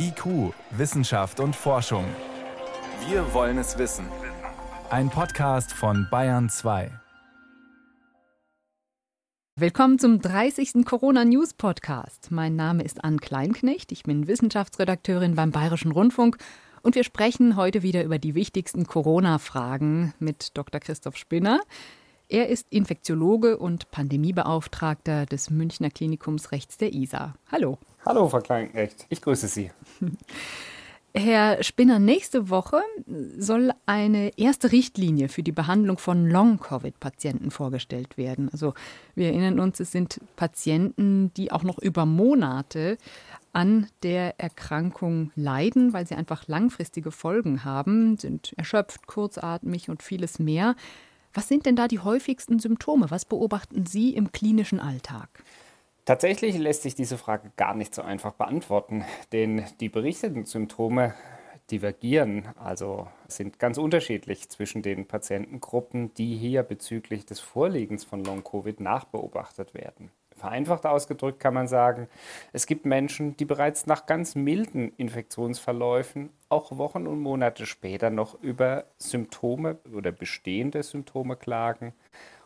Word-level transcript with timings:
IQ, 0.00 0.54
Wissenschaft 0.70 1.40
und 1.40 1.56
Forschung. 1.56 2.04
Wir 3.08 3.34
wollen 3.34 3.58
es 3.58 3.78
wissen. 3.78 4.06
Ein 4.90 5.10
Podcast 5.10 5.72
von 5.72 6.06
Bayern 6.08 6.48
2. 6.48 6.92
Willkommen 9.56 9.98
zum 9.98 10.20
30. 10.20 10.84
Corona 10.84 11.24
News 11.24 11.52
Podcast. 11.52 12.30
Mein 12.30 12.54
Name 12.54 12.84
ist 12.84 13.02
Ann 13.02 13.20
Kleinknecht. 13.20 13.90
Ich 13.90 14.04
bin 14.04 14.28
Wissenschaftsredakteurin 14.28 15.34
beim 15.34 15.50
Bayerischen 15.50 15.90
Rundfunk 15.90 16.38
und 16.82 16.94
wir 16.94 17.02
sprechen 17.02 17.56
heute 17.56 17.82
wieder 17.82 18.04
über 18.04 18.20
die 18.20 18.36
wichtigsten 18.36 18.86
Corona-Fragen 18.86 20.14
mit 20.20 20.56
Dr. 20.56 20.80
Christoph 20.80 21.16
Spinner. 21.16 21.58
Er 22.30 22.50
ist 22.50 22.66
Infektiologe 22.68 23.56
und 23.56 23.90
Pandemiebeauftragter 23.90 25.24
des 25.24 25.48
Münchner 25.48 25.88
Klinikums 25.88 26.52
rechts 26.52 26.76
der 26.76 26.92
ISA. 26.92 27.34
Hallo. 27.50 27.78
Hallo, 28.04 28.28
Frau 28.28 28.40
Kleinknecht. 28.40 29.06
Ich 29.08 29.22
grüße 29.22 29.48
Sie. 29.48 29.70
Herr 31.14 31.62
Spinner, 31.64 31.98
nächste 31.98 32.50
Woche 32.50 32.82
soll 33.38 33.72
eine 33.86 34.36
erste 34.36 34.72
Richtlinie 34.72 35.30
für 35.30 35.42
die 35.42 35.52
Behandlung 35.52 35.96
von 35.96 36.28
Long-Covid-Patienten 36.28 37.50
vorgestellt 37.50 38.18
werden. 38.18 38.50
Also 38.52 38.74
wir 39.14 39.28
erinnern 39.28 39.58
uns, 39.58 39.80
es 39.80 39.90
sind 39.90 40.20
Patienten, 40.36 41.32
die 41.32 41.50
auch 41.50 41.62
noch 41.62 41.78
über 41.78 42.04
Monate 42.04 42.98
an 43.54 43.86
der 44.02 44.38
Erkrankung 44.38 45.32
leiden, 45.34 45.94
weil 45.94 46.06
sie 46.06 46.14
einfach 46.14 46.46
langfristige 46.46 47.10
Folgen 47.10 47.64
haben, 47.64 48.18
sind 48.18 48.52
erschöpft, 48.58 49.06
kurzatmig 49.06 49.88
und 49.88 50.02
vieles 50.02 50.38
mehr. 50.38 50.76
Was 51.38 51.46
sind 51.46 51.66
denn 51.66 51.76
da 51.76 51.86
die 51.86 52.00
häufigsten 52.00 52.58
Symptome? 52.58 53.12
Was 53.12 53.24
beobachten 53.24 53.86
Sie 53.86 54.12
im 54.12 54.32
klinischen 54.32 54.80
Alltag? 54.80 55.28
Tatsächlich 56.04 56.58
lässt 56.58 56.82
sich 56.82 56.96
diese 56.96 57.16
Frage 57.16 57.52
gar 57.56 57.76
nicht 57.76 57.94
so 57.94 58.02
einfach 58.02 58.32
beantworten, 58.32 59.04
denn 59.30 59.64
die 59.78 59.88
berichteten 59.88 60.46
Symptome 60.46 61.14
divergieren, 61.70 62.48
also 62.56 63.06
sind 63.28 63.60
ganz 63.60 63.78
unterschiedlich 63.78 64.48
zwischen 64.48 64.82
den 64.82 65.06
Patientengruppen, 65.06 66.12
die 66.14 66.34
hier 66.34 66.64
bezüglich 66.64 67.24
des 67.24 67.38
Vorliegens 67.38 68.02
von 68.02 68.24
Long-Covid 68.24 68.80
nachbeobachtet 68.80 69.74
werden. 69.74 70.10
Vereinfacht 70.38 70.86
ausgedrückt 70.86 71.40
kann 71.40 71.54
man 71.54 71.68
sagen, 71.68 72.08
es 72.52 72.66
gibt 72.66 72.86
Menschen, 72.86 73.36
die 73.36 73.44
bereits 73.44 73.86
nach 73.86 74.06
ganz 74.06 74.34
milden 74.34 74.92
Infektionsverläufen 74.96 76.30
auch 76.48 76.78
Wochen 76.78 77.06
und 77.06 77.20
Monate 77.20 77.66
später 77.66 78.10
noch 78.10 78.40
über 78.40 78.84
Symptome 78.96 79.78
oder 79.94 80.12
bestehende 80.12 80.82
Symptome 80.82 81.36
klagen. 81.36 81.92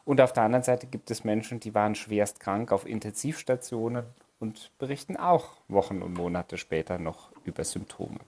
Und 0.05 0.21
auf 0.21 0.33
der 0.33 0.43
anderen 0.43 0.65
Seite 0.65 0.87
gibt 0.87 1.11
es 1.11 1.23
Menschen, 1.23 1.61
die 1.61 1.75
waren 1.75 1.95
schwerst 1.95 2.41
krank 2.41 2.73
auf 2.73 2.87
Intensivstationen 2.87 4.05
und 4.41 4.73
berichten 4.79 5.17
auch 5.17 5.51
Wochen 5.69 6.03
und 6.03 6.15
Monate 6.15 6.59
später 6.59 6.99
noch 6.99 7.31
über 7.45 7.63
Symptome. 7.63 8.19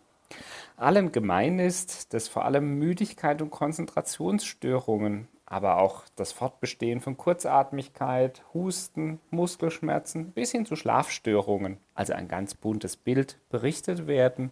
Allen 0.77 1.13
gemein 1.13 1.59
ist, 1.59 2.15
dass 2.15 2.29
vor 2.29 2.45
allem 2.45 2.79
Müdigkeit 2.79 3.43
und 3.43 3.51
Konzentrationsstörungen 3.51 5.29
aber 5.55 5.79
auch 5.79 6.03
das 6.17 6.33
Fortbestehen 6.33 7.01
von 7.01 7.17
Kurzatmigkeit, 7.17 8.43
Husten, 8.55 9.21
Muskelschmerzen 9.31 10.33
bis 10.33 10.51
hin 10.51 10.67
zu 10.67 10.75
Schlafstörungen, 10.75 11.79
also 11.95 12.13
ein 12.13 12.27
ganz 12.27 12.55
buntes 12.55 12.97
Bild 12.97 13.39
berichtet 13.51 14.09
werden. 14.09 14.51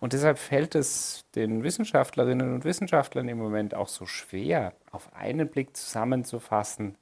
Und 0.00 0.12
deshalb 0.12 0.38
fällt 0.38 0.74
es 0.74 1.24
den 1.36 1.62
Wissenschaftlerinnen 1.62 2.52
und 2.52 2.64
Wissenschaftlern 2.64 3.28
im 3.28 3.38
Moment 3.38 3.76
auch 3.76 3.86
so 3.86 4.06
schwer, 4.06 4.72
auf 4.90 5.14
einen 5.14 5.46
Blick 5.46 5.76
zusammenzufassen, 5.76 6.96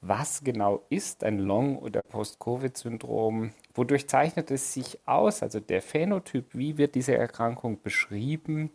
was 0.00 0.42
genau 0.42 0.82
ist 0.88 1.22
ein 1.22 1.38
Long- 1.38 1.78
oder 1.78 2.02
Post-Covid-Syndrom? 2.02 3.52
Wodurch 3.72 4.08
zeichnet 4.08 4.50
es 4.50 4.72
sich 4.74 4.98
aus? 5.06 5.44
Also 5.44 5.60
der 5.60 5.80
Phänotyp, 5.80 6.46
wie 6.52 6.76
wird 6.76 6.96
diese 6.96 7.16
Erkrankung 7.16 7.80
beschrieben 7.80 8.70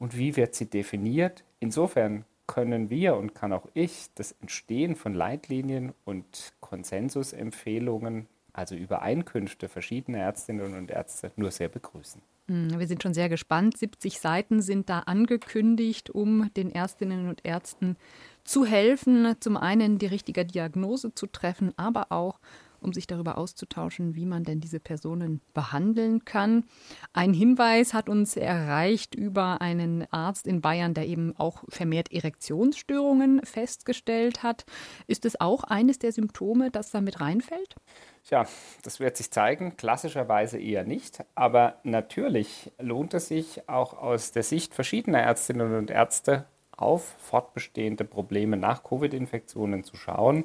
und 0.00 0.18
wie 0.18 0.34
wird 0.34 0.56
sie 0.56 0.68
definiert? 0.68 1.44
Insofern 1.60 2.24
können 2.50 2.90
wir 2.90 3.14
und 3.14 3.32
kann 3.32 3.52
auch 3.52 3.68
ich 3.74 4.08
das 4.16 4.32
Entstehen 4.32 4.96
von 4.96 5.14
Leitlinien 5.14 5.92
und 6.04 6.52
Konsensusempfehlungen, 6.58 8.26
also 8.52 8.74
Übereinkünfte 8.74 9.68
verschiedener 9.68 10.18
Ärztinnen 10.18 10.74
und 10.74 10.90
Ärzte, 10.90 11.30
nur 11.36 11.52
sehr 11.52 11.68
begrüßen. 11.68 12.20
Hm, 12.48 12.76
wir 12.76 12.88
sind 12.88 13.04
schon 13.04 13.14
sehr 13.14 13.28
gespannt. 13.28 13.76
70 13.78 14.18
Seiten 14.18 14.62
sind 14.62 14.90
da 14.90 14.98
angekündigt, 14.98 16.10
um 16.10 16.52
den 16.54 16.72
Ärztinnen 16.72 17.28
und 17.28 17.44
Ärzten 17.44 17.96
zu 18.42 18.64
helfen, 18.64 19.36
zum 19.38 19.56
einen 19.56 19.98
die 19.98 20.06
richtige 20.06 20.44
Diagnose 20.44 21.14
zu 21.14 21.28
treffen, 21.28 21.72
aber 21.76 22.10
auch 22.10 22.40
um 22.82 22.92
sich 22.92 23.06
darüber 23.06 23.38
auszutauschen, 23.38 24.14
wie 24.14 24.26
man 24.26 24.44
denn 24.44 24.60
diese 24.60 24.80
Personen 24.80 25.40
behandeln 25.54 26.24
kann. 26.24 26.64
Ein 27.12 27.32
Hinweis 27.32 27.94
hat 27.94 28.08
uns 28.08 28.36
erreicht 28.36 29.14
über 29.14 29.60
einen 29.60 30.06
Arzt 30.12 30.46
in 30.46 30.60
Bayern, 30.60 30.94
der 30.94 31.06
eben 31.06 31.36
auch 31.36 31.64
vermehrt 31.68 32.12
Erektionsstörungen 32.12 33.42
festgestellt 33.44 34.42
hat. 34.42 34.64
Ist 35.06 35.24
es 35.24 35.40
auch 35.40 35.64
eines 35.64 35.98
der 35.98 36.12
Symptome, 36.12 36.70
das 36.70 36.90
da 36.90 37.00
mit 37.00 37.20
reinfällt? 37.20 37.76
Tja, 38.24 38.46
das 38.82 39.00
wird 39.00 39.16
sich 39.16 39.30
zeigen. 39.30 39.76
Klassischerweise 39.76 40.58
eher 40.58 40.84
nicht. 40.84 41.24
Aber 41.34 41.80
natürlich 41.84 42.70
lohnt 42.78 43.14
es 43.14 43.28
sich 43.28 43.68
auch 43.68 43.94
aus 43.94 44.32
der 44.32 44.42
Sicht 44.42 44.74
verschiedener 44.74 45.20
Ärztinnen 45.20 45.74
und 45.74 45.90
Ärzte 45.90 46.46
auf 46.76 47.14
fortbestehende 47.18 48.04
Probleme 48.04 48.56
nach 48.56 48.82
Covid-Infektionen 48.82 49.84
zu 49.84 49.96
schauen 49.96 50.44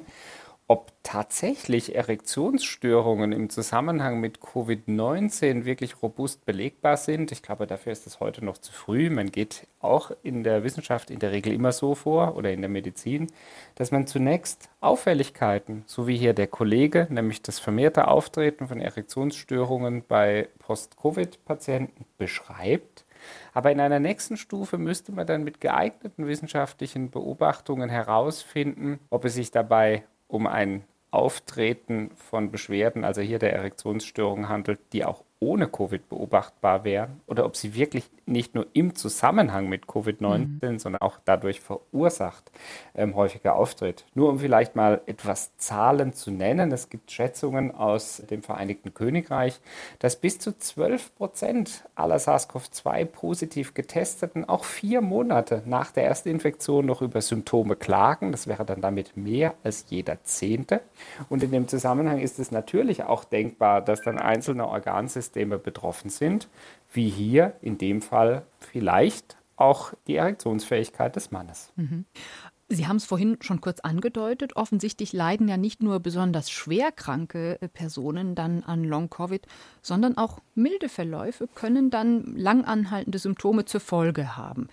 ob 0.68 0.92
tatsächlich 1.04 1.94
Erektionsstörungen 1.94 3.30
im 3.30 3.50
Zusammenhang 3.50 4.18
mit 4.18 4.40
Covid-19 4.40 5.64
wirklich 5.64 6.02
robust 6.02 6.44
belegbar 6.44 6.96
sind. 6.96 7.30
Ich 7.30 7.42
glaube, 7.42 7.68
dafür 7.68 7.92
ist 7.92 8.08
es 8.08 8.18
heute 8.18 8.44
noch 8.44 8.58
zu 8.58 8.72
früh. 8.72 9.08
Man 9.08 9.30
geht 9.30 9.68
auch 9.78 10.10
in 10.24 10.42
der 10.42 10.64
Wissenschaft 10.64 11.10
in 11.12 11.20
der 11.20 11.30
Regel 11.30 11.52
immer 11.52 11.70
so 11.70 11.94
vor 11.94 12.34
oder 12.34 12.52
in 12.52 12.62
der 12.62 12.68
Medizin, 12.68 13.28
dass 13.76 13.92
man 13.92 14.08
zunächst 14.08 14.68
Auffälligkeiten, 14.80 15.84
so 15.86 16.08
wie 16.08 16.16
hier 16.16 16.34
der 16.34 16.48
Kollege, 16.48 17.06
nämlich 17.10 17.42
das 17.42 17.60
vermehrte 17.60 18.08
Auftreten 18.08 18.66
von 18.66 18.80
Erektionsstörungen 18.80 20.02
bei 20.08 20.48
Post-Covid-Patienten 20.58 22.06
beschreibt. 22.18 23.04
Aber 23.54 23.70
in 23.70 23.80
einer 23.80 24.00
nächsten 24.00 24.36
Stufe 24.36 24.78
müsste 24.78 25.12
man 25.12 25.28
dann 25.28 25.44
mit 25.44 25.60
geeigneten 25.60 26.26
wissenschaftlichen 26.26 27.10
Beobachtungen 27.10 27.88
herausfinden, 27.88 28.98
ob 29.10 29.24
es 29.24 29.34
sich 29.34 29.52
dabei 29.52 30.02
um 30.28 30.46
ein 30.46 30.84
Auftreten 31.10 32.10
von 32.16 32.50
Beschwerden, 32.50 33.04
also 33.04 33.20
hier 33.20 33.38
der 33.38 33.52
Erektionsstörung 33.54 34.48
handelt, 34.48 34.80
die 34.92 35.04
auch 35.04 35.24
ohne 35.38 35.68
Covid 35.68 36.08
beobachtbar 36.08 36.84
wären 36.84 37.20
oder 37.26 37.44
ob 37.44 37.56
sie 37.56 37.74
wirklich 37.74 38.10
nicht 38.24 38.54
nur 38.54 38.66
im 38.72 38.94
Zusammenhang 38.94 39.68
mit 39.68 39.84
Covid-19, 39.84 40.70
mhm. 40.70 40.78
sondern 40.78 41.02
auch 41.02 41.18
dadurch 41.24 41.60
verursacht 41.60 42.50
ähm, 42.94 43.14
häufiger 43.14 43.54
auftritt. 43.54 44.04
Nur 44.14 44.30
um 44.30 44.38
vielleicht 44.38 44.76
mal 44.76 45.02
etwas 45.06 45.56
Zahlen 45.58 46.14
zu 46.14 46.30
nennen, 46.30 46.72
es 46.72 46.88
gibt 46.88 47.10
Schätzungen 47.10 47.70
aus 47.70 48.22
dem 48.30 48.42
Vereinigten 48.42 48.94
Königreich, 48.94 49.60
dass 49.98 50.16
bis 50.16 50.38
zu 50.38 50.58
12 50.58 51.14
Prozent 51.14 51.84
aller 51.94 52.16
SARS-CoV-2 52.16 53.04
positiv 53.04 53.74
getesteten 53.74 54.48
auch 54.48 54.64
vier 54.64 55.02
Monate 55.02 55.62
nach 55.66 55.92
der 55.92 56.04
ersten 56.06 56.30
Infektion 56.30 56.86
noch 56.86 57.02
über 57.02 57.20
Symptome 57.20 57.76
klagen. 57.76 58.32
Das 58.32 58.46
wäre 58.46 58.64
dann 58.64 58.80
damit 58.80 59.16
mehr 59.16 59.54
als 59.62 59.84
jeder 59.88 60.24
Zehnte. 60.24 60.80
Und 61.28 61.42
in 61.42 61.52
dem 61.52 61.68
Zusammenhang 61.68 62.20
ist 62.20 62.38
es 62.38 62.50
natürlich 62.50 63.04
auch 63.04 63.24
denkbar, 63.24 63.82
dass 63.82 64.00
dann 64.00 64.18
einzelne 64.18 64.66
Organsysteme 64.66 65.25
Systeme 65.26 65.58
betroffen 65.58 66.10
sind, 66.10 66.48
wie 66.92 67.08
hier 67.08 67.54
in 67.60 67.78
dem 67.78 68.00
Fall 68.00 68.46
vielleicht 68.58 69.36
auch 69.56 69.92
die 70.06 70.16
Erektionsfähigkeit 70.16 71.16
des 71.16 71.30
Mannes. 71.30 71.72
Mhm. 71.76 72.04
Sie 72.68 72.88
haben 72.88 72.96
es 72.96 73.04
vorhin 73.04 73.38
schon 73.42 73.60
kurz 73.60 73.78
angedeutet. 73.80 74.56
Offensichtlich 74.56 75.12
leiden 75.12 75.46
ja 75.46 75.56
nicht 75.56 75.82
nur 75.82 76.00
besonders 76.00 76.50
schwerkranke 76.50 77.60
äh, 77.60 77.68
Personen 77.68 78.34
dann 78.34 78.64
an 78.64 78.82
Long-Covid, 78.82 79.46
sondern 79.82 80.16
auch 80.16 80.40
milde 80.56 80.88
Verläufe 80.88 81.46
können 81.54 81.90
dann 81.90 82.34
langanhaltende 82.36 83.18
Symptome 83.18 83.66
zur 83.66 83.80
Folge 83.80 84.36
haben. 84.36 84.68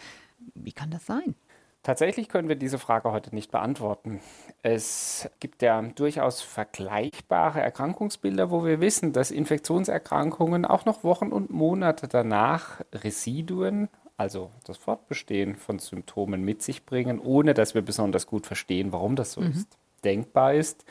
Wie 0.55 0.71
kann 0.71 0.89
das 0.89 1.05
sein? 1.05 1.35
Tatsächlich 1.83 2.29
können 2.29 2.47
wir 2.47 2.55
diese 2.55 2.79
Frage 2.79 3.11
heute 3.11 3.35
nicht 3.35 3.51
beantworten. 3.51 4.21
Es 4.61 5.29
gibt 5.41 5.61
ja 5.61 5.81
durchaus 5.81 6.41
vergleichbare 6.41 7.59
Erkrankungsbilder, 7.59 8.49
wo 8.49 8.63
wir 8.63 8.79
wissen, 8.79 9.11
dass 9.11 9.31
Infektionserkrankungen 9.31 10.65
auch 10.65 10.85
noch 10.85 11.03
Wochen 11.03 11.27
und 11.27 11.49
Monate 11.49 12.07
danach 12.07 12.79
Residuen, 12.93 13.89
also 14.15 14.49
das 14.65 14.77
Fortbestehen 14.77 15.57
von 15.57 15.79
Symptomen 15.79 16.41
mit 16.45 16.61
sich 16.61 16.85
bringen, 16.85 17.19
ohne 17.19 17.53
dass 17.53 17.75
wir 17.75 17.81
besonders 17.81 18.27
gut 18.27 18.47
verstehen, 18.47 18.93
warum 18.93 19.17
das 19.17 19.33
so 19.33 19.41
mhm. 19.41 19.51
ist 19.51 19.77
denkbar 20.03 20.53
ist, 20.53 20.85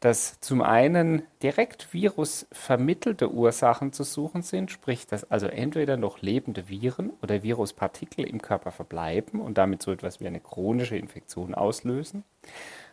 dass 0.00 0.40
zum 0.40 0.62
einen 0.62 1.22
direkt 1.42 1.92
virusvermittelte 1.92 3.32
Ursachen 3.32 3.92
zu 3.92 4.04
suchen 4.04 4.42
sind, 4.42 4.70
sprich, 4.70 5.06
dass 5.06 5.30
also 5.30 5.46
entweder 5.46 5.96
noch 5.96 6.20
lebende 6.20 6.68
Viren 6.68 7.10
oder 7.22 7.42
Viruspartikel 7.42 8.24
im 8.24 8.42
Körper 8.42 8.70
verbleiben 8.70 9.40
und 9.40 9.58
damit 9.58 9.82
so 9.82 9.92
etwas 9.92 10.20
wie 10.20 10.26
eine 10.26 10.40
chronische 10.40 10.96
Infektion 10.96 11.54
auslösen. 11.54 12.24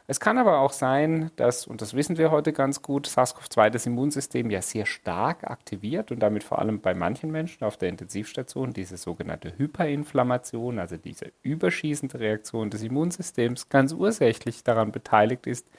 Es 0.08 0.20
kann 0.20 0.38
aber 0.38 0.60
auch 0.60 0.72
sein, 0.72 1.32
dass, 1.36 1.66
und 1.66 1.82
das 1.82 1.96
wissen 1.96 2.20
wir 2.20 2.30
heute 2.30 2.54
ganz 2.54 2.84
gut, 2.84 3.08
SARS-CoV-2 3.08 3.72
das 3.72 3.88
Immunsystem 3.88 4.52
ja 4.52 4.62
sehr 4.62 4.86
stark 4.86 5.44
aktiviert 5.50 6.12
und 6.12 6.20
damit 6.20 6.44
vor 6.44 6.60
allem 6.60 6.80
bei 6.80 6.94
manchen 6.94 7.32
Menschen 7.32 7.64
auf 7.64 7.78
der 7.78 7.90
Intensivstation 7.90 8.72
diese 8.72 8.98
sogenannte 8.98 9.58
Hyperinflammation, 9.58 10.78
also 10.78 10.98
diese 10.98 11.32
überschießende 11.42 12.20
Reaktion 12.20 12.70
des 12.70 12.84
Immunsystems, 12.84 13.70
ganz 13.70 13.94
ursächlich 13.94 14.64
daran 14.64 14.92
beteiligt 14.92 15.48
ist, 15.48 15.72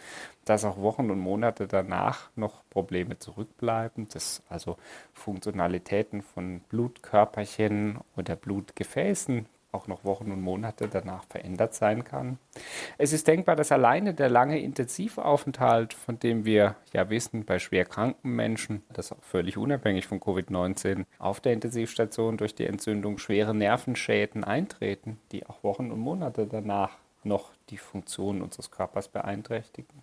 dass 0.44 0.64
auch 0.64 0.78
Wochen 0.78 1.08
und 1.12 1.20
Monate 1.20 1.68
danach 1.68 2.30
noch 2.34 2.68
Probleme 2.68 3.20
zurückbleiben, 3.20 4.08
dass 4.08 4.42
also 4.48 4.76
Funktionalitäten 5.14 6.22
von 6.22 6.60
Blutkörperchen 6.68 7.98
oder 8.16 8.34
Blutgefäßen 8.34 9.46
auch 9.76 9.86
noch 9.86 10.04
Wochen 10.04 10.32
und 10.32 10.40
Monate 10.40 10.88
danach 10.88 11.24
verändert 11.24 11.74
sein 11.74 12.02
kann. 12.02 12.38
Es 12.98 13.12
ist 13.12 13.28
denkbar, 13.28 13.54
dass 13.54 13.70
alleine 13.70 14.14
der 14.14 14.30
lange 14.30 14.58
Intensivaufenthalt, 14.58 15.92
von 15.94 16.18
dem 16.18 16.44
wir 16.44 16.76
ja 16.92 17.10
wissen, 17.10 17.44
bei 17.44 17.58
schwer 17.58 17.84
kranken 17.84 18.34
Menschen, 18.34 18.82
das 18.92 19.12
auch 19.12 19.22
völlig 19.22 19.58
unabhängig 19.58 20.06
von 20.06 20.18
Covid-19, 20.18 21.04
auf 21.18 21.40
der 21.40 21.52
Intensivstation 21.52 22.36
durch 22.38 22.54
die 22.54 22.66
Entzündung 22.66 23.18
schwere 23.18 23.54
Nervenschäden 23.54 24.42
eintreten, 24.42 25.20
die 25.30 25.46
auch 25.46 25.62
Wochen 25.62 25.90
und 25.90 26.00
Monate 26.00 26.46
danach 26.46 26.96
noch 27.22 27.52
die 27.68 27.78
Funktion 27.78 28.40
unseres 28.40 28.70
Körpers 28.70 29.08
beeinträchtigen. 29.08 30.02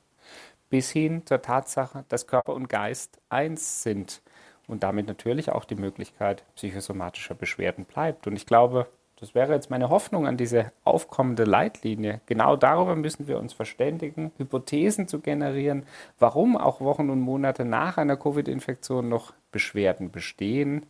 Bis 0.70 0.92
hin 0.92 1.26
zur 1.26 1.42
Tatsache, 1.42 2.06
dass 2.10 2.28
Körper 2.28 2.54
und 2.54 2.70
Geist 2.70 3.20
eins 3.30 3.84
sind 3.84 4.22
und 4.68 4.84
damit 4.84 5.08
natürlich 5.08 5.52
auch 5.52 5.66
die 5.66 5.76
Möglichkeit 5.76 6.44
psychosomatischer 6.56 7.36
Beschwerden 7.36 7.86
bleibt. 7.86 8.28
Und 8.28 8.36
ich 8.36 8.46
glaube, 8.46 8.88
das 9.24 9.34
wäre 9.34 9.54
jetzt 9.54 9.70
meine 9.70 9.90
Hoffnung 9.90 10.28
an 10.28 10.36
diese 10.36 10.74
aufkommende 10.84 11.46
Leitlinie. 11.46 12.20
Genau 12.26 12.58
darüber 12.58 12.98
müssen 12.98 13.26
wir 13.26 13.40
uns 13.40 13.54
verständigen, 13.54 14.34
Hypothesen 14.38 15.08
zu 15.08 15.22
generieren, 15.22 15.86
warum 16.20 16.58
auch 16.58 16.82
Wochen 16.82 17.10
und 17.10 17.22
Monate 17.22 17.64
nach 17.64 17.98
einer 17.98 18.18
Covid-Infektion 18.18 19.08
noch 19.08 19.32
Beschwerden 19.54 20.12
bestehen 20.12 20.86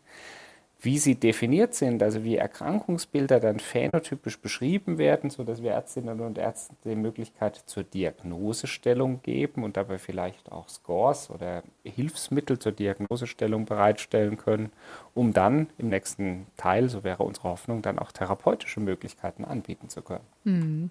wie 0.83 1.00
sie 1.00 1.15
definiert 1.15 1.74
sind, 1.74 2.03
also 2.03 2.25
wie 2.25 2.35
Erkrankungsbilder 2.35 3.39
dann 3.39 3.59
phänotypisch 3.59 4.39
beschrieben 4.39 4.97
werden, 4.97 5.30
sodass 5.30 5.63
wir 5.63 5.71
Ärztinnen 5.71 6.19
und 6.19 6.38
Ärzten 6.38 6.75
die 6.83 6.95
Möglichkeit 6.95 7.56
zur 7.56 7.83
Diagnosestellung 7.83 9.21
geben 9.24 9.63
und 9.63 9.77
dabei 9.77 9.97
vielleicht 9.97 10.51
auch 10.51 10.68
Scores 10.68 11.30
oder 11.30 11.63
Hilfsmittel 11.85 12.59
zur 12.59 12.74
Diagnosestellung 12.74 13.63
bereitstellen 13.63 14.35
können, 14.35 14.74
um 15.13 15.31
dann 15.31 15.68
im 15.77 15.88
nächsten 15.88 16.47
Teil, 16.57 16.89
so 16.89 17.06
wäre 17.06 17.24
unsere 17.24 17.47
Hoffnung, 17.47 17.81
dann 17.81 17.97
auch 17.97 18.12
therapeutische 18.12 18.81
Möglichkeiten 18.81 19.45
anbieten 19.45 19.88
zu 19.88 20.01
können. 20.01 20.25
Mhm. 20.44 20.89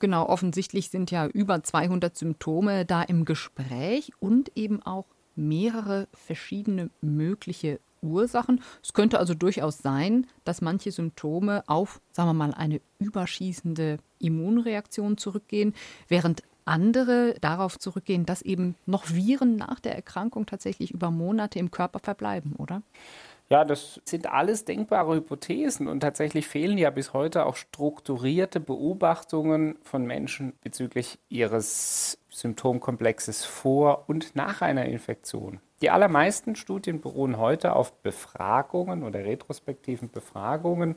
Genau, 0.00 0.28
offensichtlich 0.28 0.90
sind 0.90 1.12
ja 1.12 1.28
über 1.28 1.62
200 1.62 2.16
Symptome 2.16 2.84
da 2.84 3.02
im 3.02 3.24
Gespräch 3.24 4.10
und 4.18 4.50
eben 4.56 4.82
auch 4.82 5.06
mehrere 5.36 6.08
verschiedene 6.12 6.90
mögliche 7.00 7.78
Ursachen. 8.02 8.62
Es 8.82 8.92
könnte 8.92 9.18
also 9.18 9.34
durchaus 9.34 9.78
sein, 9.78 10.26
dass 10.44 10.60
manche 10.60 10.92
Symptome 10.92 11.62
auf, 11.66 12.00
sagen 12.12 12.28
wir 12.28 12.34
mal, 12.34 12.54
eine 12.54 12.80
überschießende 12.98 13.98
Immunreaktion 14.18 15.16
zurückgehen, 15.18 15.74
während 16.08 16.42
andere 16.64 17.34
darauf 17.40 17.78
zurückgehen, 17.78 18.26
dass 18.26 18.42
eben 18.42 18.76
noch 18.86 19.10
Viren 19.10 19.56
nach 19.56 19.80
der 19.80 19.94
Erkrankung 19.94 20.46
tatsächlich 20.46 20.90
über 20.92 21.10
Monate 21.10 21.58
im 21.58 21.70
Körper 21.70 21.98
verbleiben, 21.98 22.54
oder? 22.56 22.82
Ja, 23.50 23.64
das 23.64 24.00
sind 24.04 24.26
alles 24.26 24.66
denkbare 24.66 25.16
Hypothesen 25.16 25.88
und 25.88 26.00
tatsächlich 26.00 26.46
fehlen 26.46 26.76
ja 26.76 26.90
bis 26.90 27.14
heute 27.14 27.46
auch 27.46 27.56
strukturierte 27.56 28.60
Beobachtungen 28.60 29.78
von 29.82 30.04
Menschen 30.04 30.52
bezüglich 30.60 31.18
ihres 31.30 32.18
Symptomkomplexes 32.28 33.46
vor 33.46 34.04
und 34.06 34.36
nach 34.36 34.60
einer 34.60 34.84
Infektion. 34.84 35.60
Die 35.80 35.90
allermeisten 35.90 36.56
Studien 36.56 37.00
beruhen 37.00 37.38
heute 37.38 37.74
auf 37.76 37.92
Befragungen 38.02 39.04
oder 39.04 39.20
retrospektiven 39.24 40.10
Befragungen. 40.10 40.96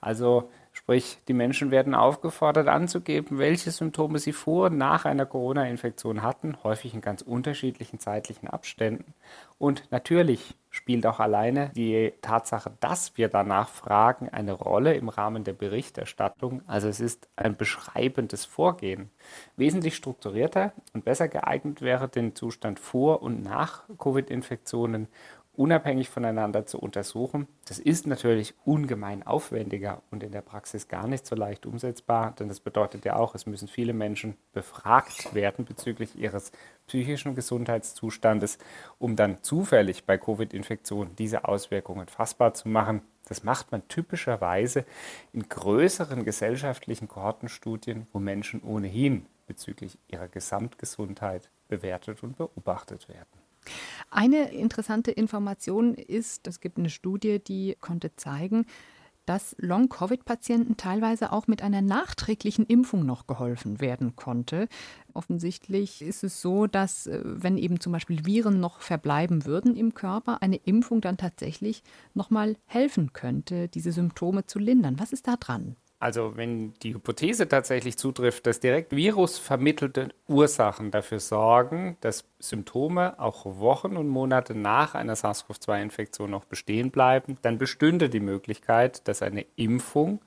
Also 0.00 0.50
sprich, 0.72 1.18
die 1.28 1.34
Menschen 1.34 1.70
werden 1.70 1.94
aufgefordert 1.94 2.68
anzugeben, 2.68 3.38
welche 3.38 3.70
Symptome 3.70 4.18
sie 4.18 4.32
vor 4.32 4.66
und 4.66 4.78
nach 4.78 5.04
einer 5.04 5.26
Corona-Infektion 5.26 6.22
hatten, 6.22 6.56
häufig 6.64 6.94
in 6.94 7.00
ganz 7.00 7.22
unterschiedlichen 7.22 7.98
zeitlichen 7.98 8.48
Abständen. 8.48 9.14
Und 9.58 9.84
natürlich 9.90 10.56
spielt 10.70 11.06
auch 11.06 11.20
alleine 11.20 11.70
die 11.76 12.14
Tatsache, 12.22 12.72
dass 12.80 13.16
wir 13.18 13.28
danach 13.28 13.68
fragen, 13.68 14.30
eine 14.30 14.52
Rolle 14.52 14.94
im 14.94 15.10
Rahmen 15.10 15.44
der 15.44 15.52
Berichterstattung. 15.52 16.62
Also 16.66 16.88
es 16.88 16.98
ist 16.98 17.28
ein 17.36 17.56
beschreibendes 17.56 18.46
Vorgehen. 18.46 19.10
Wesentlich 19.56 19.94
strukturierter 19.94 20.72
und 20.94 21.04
besser 21.04 21.28
geeignet 21.28 21.82
wäre, 21.82 22.08
den 22.08 22.34
Zustand 22.34 22.80
vor 22.80 23.22
und 23.22 23.44
nach 23.44 23.82
Covid-Infektionen 23.98 25.08
unabhängig 25.54 26.08
voneinander 26.08 26.66
zu 26.66 26.78
untersuchen. 26.78 27.46
Das 27.66 27.78
ist 27.78 28.06
natürlich 28.06 28.54
ungemein 28.64 29.22
aufwendiger 29.26 30.02
und 30.10 30.22
in 30.22 30.32
der 30.32 30.40
Praxis 30.40 30.88
gar 30.88 31.06
nicht 31.06 31.26
so 31.26 31.34
leicht 31.34 31.66
umsetzbar, 31.66 32.34
denn 32.38 32.48
das 32.48 32.60
bedeutet 32.60 33.04
ja 33.04 33.16
auch, 33.16 33.34
es 33.34 33.46
müssen 33.46 33.68
viele 33.68 33.92
Menschen 33.92 34.36
befragt 34.52 35.34
werden 35.34 35.64
bezüglich 35.64 36.16
ihres 36.16 36.52
psychischen 36.86 37.34
Gesundheitszustandes, 37.34 38.58
um 38.98 39.14
dann 39.16 39.42
zufällig 39.42 40.04
bei 40.04 40.16
Covid-Infektionen 40.16 41.14
diese 41.16 41.44
Auswirkungen 41.44 42.08
fassbar 42.08 42.54
zu 42.54 42.68
machen. 42.68 43.02
Das 43.26 43.44
macht 43.44 43.72
man 43.72 43.86
typischerweise 43.88 44.84
in 45.32 45.48
größeren 45.48 46.24
gesellschaftlichen 46.24 47.08
Kohortenstudien, 47.08 48.06
wo 48.12 48.18
Menschen 48.18 48.62
ohnehin 48.62 49.26
bezüglich 49.46 49.98
ihrer 50.08 50.28
Gesamtgesundheit 50.28 51.50
bewertet 51.68 52.22
und 52.22 52.36
beobachtet 52.36 53.08
werden. 53.08 53.41
Eine 54.14 54.52
interessante 54.52 55.10
Information 55.10 55.94
ist, 55.94 56.46
es 56.46 56.60
gibt 56.60 56.76
eine 56.76 56.90
Studie, 56.90 57.42
die 57.42 57.78
konnte 57.80 58.14
zeigen, 58.14 58.66
dass 59.24 59.56
Long-Covid-Patienten 59.58 60.76
teilweise 60.76 61.32
auch 61.32 61.46
mit 61.46 61.62
einer 61.62 61.80
nachträglichen 61.80 62.66
Impfung 62.66 63.06
noch 63.06 63.26
geholfen 63.26 63.80
werden 63.80 64.14
konnte. 64.14 64.68
Offensichtlich 65.14 66.02
ist 66.02 66.24
es 66.24 66.42
so, 66.42 66.66
dass 66.66 67.06
äh, 67.06 67.22
wenn 67.24 67.56
eben 67.56 67.80
zum 67.80 67.92
Beispiel 67.92 68.26
Viren 68.26 68.60
noch 68.60 68.80
verbleiben 68.80 69.46
würden 69.46 69.76
im 69.76 69.94
Körper, 69.94 70.42
eine 70.42 70.56
Impfung 70.56 71.00
dann 71.00 71.16
tatsächlich 71.16 71.82
nochmal 72.12 72.56
helfen 72.66 73.14
könnte, 73.14 73.68
diese 73.68 73.92
Symptome 73.92 74.44
zu 74.44 74.58
lindern. 74.58 74.98
Was 74.98 75.14
ist 75.14 75.26
da 75.26 75.36
dran? 75.36 75.76
Also 76.02 76.36
wenn 76.36 76.74
die 76.82 76.94
Hypothese 76.94 77.46
tatsächlich 77.46 77.96
zutrifft, 77.96 78.44
dass 78.48 78.58
direkt 78.58 78.90
virusvermittelte 78.90 80.08
Ursachen 80.26 80.90
dafür 80.90 81.20
sorgen, 81.20 81.96
dass 82.00 82.24
Symptome 82.40 83.20
auch 83.20 83.46
Wochen 83.46 83.96
und 83.96 84.08
Monate 84.08 84.56
nach 84.56 84.96
einer 84.96 85.14
SARS-CoV-2-Infektion 85.14 86.28
noch 86.28 86.44
bestehen 86.44 86.90
bleiben, 86.90 87.38
dann 87.42 87.56
bestünde 87.56 88.08
die 88.08 88.18
Möglichkeit, 88.18 89.06
dass 89.06 89.22
eine 89.22 89.46
Impfung 89.54 90.20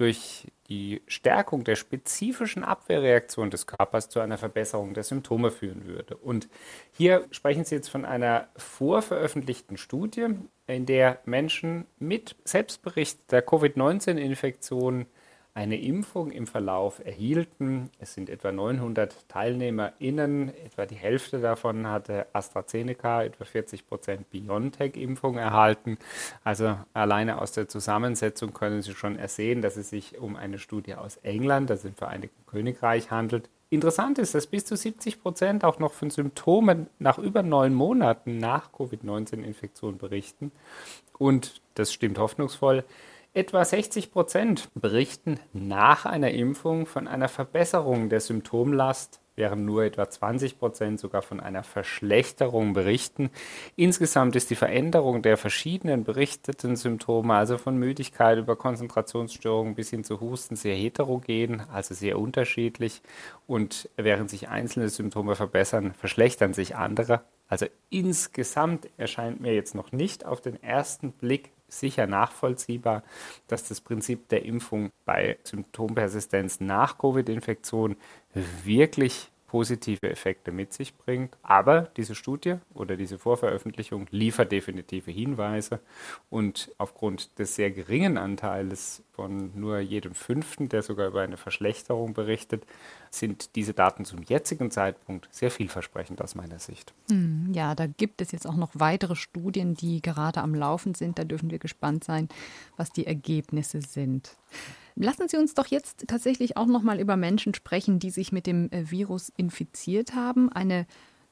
durch 0.00 0.46
die 0.70 1.02
Stärkung 1.06 1.62
der 1.62 1.76
spezifischen 1.76 2.64
Abwehrreaktion 2.64 3.50
des 3.50 3.66
Körpers 3.66 4.08
zu 4.08 4.20
einer 4.20 4.38
Verbesserung 4.38 4.94
der 4.94 5.02
Symptome 5.02 5.50
führen 5.50 5.84
würde. 5.84 6.16
Und 6.16 6.48
hier 6.96 7.26
sprechen 7.32 7.66
Sie 7.66 7.74
jetzt 7.74 7.90
von 7.90 8.06
einer 8.06 8.48
vorveröffentlichten 8.56 9.76
Studie, 9.76 10.28
in 10.66 10.86
der 10.86 11.20
Menschen 11.26 11.86
mit 11.98 12.34
Selbstbericht 12.44 13.30
der 13.30 13.42
Covid-19-Infektion 13.42 15.04
eine 15.54 15.80
Impfung 15.80 16.30
im 16.30 16.46
Verlauf 16.46 17.04
erhielten. 17.04 17.90
Es 17.98 18.14
sind 18.14 18.30
etwa 18.30 18.52
900 18.52 19.28
TeilnehmerInnen, 19.28 20.54
etwa 20.64 20.86
die 20.86 20.94
Hälfte 20.94 21.40
davon 21.40 21.88
hatte 21.88 22.26
AstraZeneca, 22.32 23.24
etwa 23.24 23.44
40 23.44 23.88
Prozent 23.88 24.30
BioNTech-Impfung 24.30 25.36
erhalten. 25.38 25.98
Also 26.44 26.76
alleine 26.92 27.40
aus 27.40 27.52
der 27.52 27.68
Zusammensetzung 27.68 28.54
können 28.54 28.82
Sie 28.82 28.92
schon 28.92 29.16
ersehen, 29.16 29.60
dass 29.60 29.76
es 29.76 29.90
sich 29.90 30.18
um 30.18 30.36
eine 30.36 30.58
Studie 30.58 30.94
aus 30.94 31.16
England, 31.18 31.70
das 31.70 31.84
im 31.84 31.94
Vereinigten 31.94 32.46
Königreich 32.46 33.10
handelt. 33.10 33.48
Interessant 33.72 34.18
ist, 34.18 34.34
dass 34.34 34.48
bis 34.48 34.64
zu 34.64 34.76
70 34.76 35.22
Prozent 35.22 35.64
auch 35.64 35.78
noch 35.78 35.92
von 35.92 36.10
Symptomen 36.10 36.88
nach 36.98 37.18
über 37.18 37.44
neun 37.44 37.72
Monaten 37.72 38.38
nach 38.38 38.72
Covid-19-Infektion 38.72 39.96
berichten. 39.96 40.50
Und 41.18 41.60
das 41.74 41.92
stimmt 41.92 42.18
hoffnungsvoll. 42.18 42.84
Etwa 43.32 43.64
60 43.64 44.10
Prozent 44.10 44.68
berichten 44.74 45.38
nach 45.52 46.04
einer 46.04 46.32
Impfung 46.32 46.84
von 46.84 47.06
einer 47.06 47.28
Verbesserung 47.28 48.08
der 48.08 48.18
Symptomlast, 48.18 49.20
während 49.36 49.64
nur 49.64 49.84
etwa 49.84 50.10
20 50.10 50.58
Prozent 50.58 50.98
sogar 50.98 51.22
von 51.22 51.38
einer 51.38 51.62
Verschlechterung 51.62 52.72
berichten. 52.72 53.30
Insgesamt 53.76 54.34
ist 54.34 54.50
die 54.50 54.56
Veränderung 54.56 55.22
der 55.22 55.36
verschiedenen 55.36 56.02
berichteten 56.02 56.74
Symptome, 56.74 57.32
also 57.32 57.56
von 57.56 57.76
Müdigkeit 57.76 58.36
über 58.36 58.56
Konzentrationsstörungen 58.56 59.76
bis 59.76 59.90
hin 59.90 60.02
zu 60.02 60.20
Husten, 60.20 60.56
sehr 60.56 60.74
heterogen, 60.74 61.62
also 61.72 61.94
sehr 61.94 62.18
unterschiedlich. 62.18 63.00
Und 63.46 63.88
während 63.96 64.28
sich 64.28 64.48
einzelne 64.48 64.88
Symptome 64.88 65.36
verbessern, 65.36 65.94
verschlechtern 65.94 66.52
sich 66.52 66.74
andere. 66.74 67.22
Also 67.46 67.66
insgesamt 67.90 68.88
erscheint 68.96 69.40
mir 69.40 69.54
jetzt 69.54 69.76
noch 69.76 69.92
nicht 69.92 70.26
auf 70.26 70.40
den 70.40 70.60
ersten 70.64 71.12
Blick 71.12 71.52
sicher 71.70 72.06
nachvollziehbar, 72.06 73.02
dass 73.48 73.68
das 73.68 73.80
Prinzip 73.80 74.28
der 74.28 74.44
Impfung 74.44 74.90
bei 75.04 75.38
Symptompersistenz 75.44 76.60
nach 76.60 76.98
Covid-Infektion 76.98 77.96
wirklich 78.64 79.29
positive 79.50 80.08
Effekte 80.08 80.52
mit 80.52 80.72
sich 80.72 80.94
bringt. 80.94 81.36
Aber 81.42 81.88
diese 81.96 82.14
Studie 82.14 82.54
oder 82.72 82.96
diese 82.96 83.18
Vorveröffentlichung 83.18 84.06
liefert 84.12 84.52
definitive 84.52 85.10
Hinweise 85.10 85.80
und 86.30 86.70
aufgrund 86.78 87.36
des 87.40 87.56
sehr 87.56 87.72
geringen 87.72 88.16
Anteiles 88.16 89.02
von 89.10 89.50
nur 89.58 89.80
jedem 89.80 90.14
Fünften, 90.14 90.68
der 90.68 90.82
sogar 90.82 91.08
über 91.08 91.22
eine 91.22 91.36
Verschlechterung 91.36 92.14
berichtet, 92.14 92.62
sind 93.10 93.56
diese 93.56 93.74
Daten 93.74 94.04
zum 94.04 94.22
jetzigen 94.22 94.70
Zeitpunkt 94.70 95.28
sehr 95.32 95.50
vielversprechend 95.50 96.22
aus 96.22 96.36
meiner 96.36 96.60
Sicht. 96.60 96.94
Hm, 97.10 97.50
ja, 97.52 97.74
da 97.74 97.88
gibt 97.88 98.22
es 98.22 98.30
jetzt 98.30 98.46
auch 98.46 98.56
noch 98.56 98.70
weitere 98.74 99.16
Studien, 99.16 99.74
die 99.74 100.00
gerade 100.00 100.42
am 100.42 100.54
Laufen 100.54 100.94
sind. 100.94 101.18
Da 101.18 101.24
dürfen 101.24 101.50
wir 101.50 101.58
gespannt 101.58 102.04
sein, 102.04 102.28
was 102.76 102.92
die 102.92 103.06
Ergebnisse 103.08 103.82
sind. 103.82 104.36
Lassen 105.02 105.28
Sie 105.28 105.38
uns 105.38 105.54
doch 105.54 105.66
jetzt 105.66 106.08
tatsächlich 106.08 106.58
auch 106.58 106.66
noch 106.66 106.82
mal 106.82 107.00
über 107.00 107.16
Menschen 107.16 107.54
sprechen, 107.54 107.98
die 107.98 108.10
sich 108.10 108.32
mit 108.32 108.46
dem 108.46 108.70
äh, 108.70 108.90
Virus 108.90 109.32
infiziert 109.34 110.14
haben. 110.14 110.52
Eine 110.52 110.86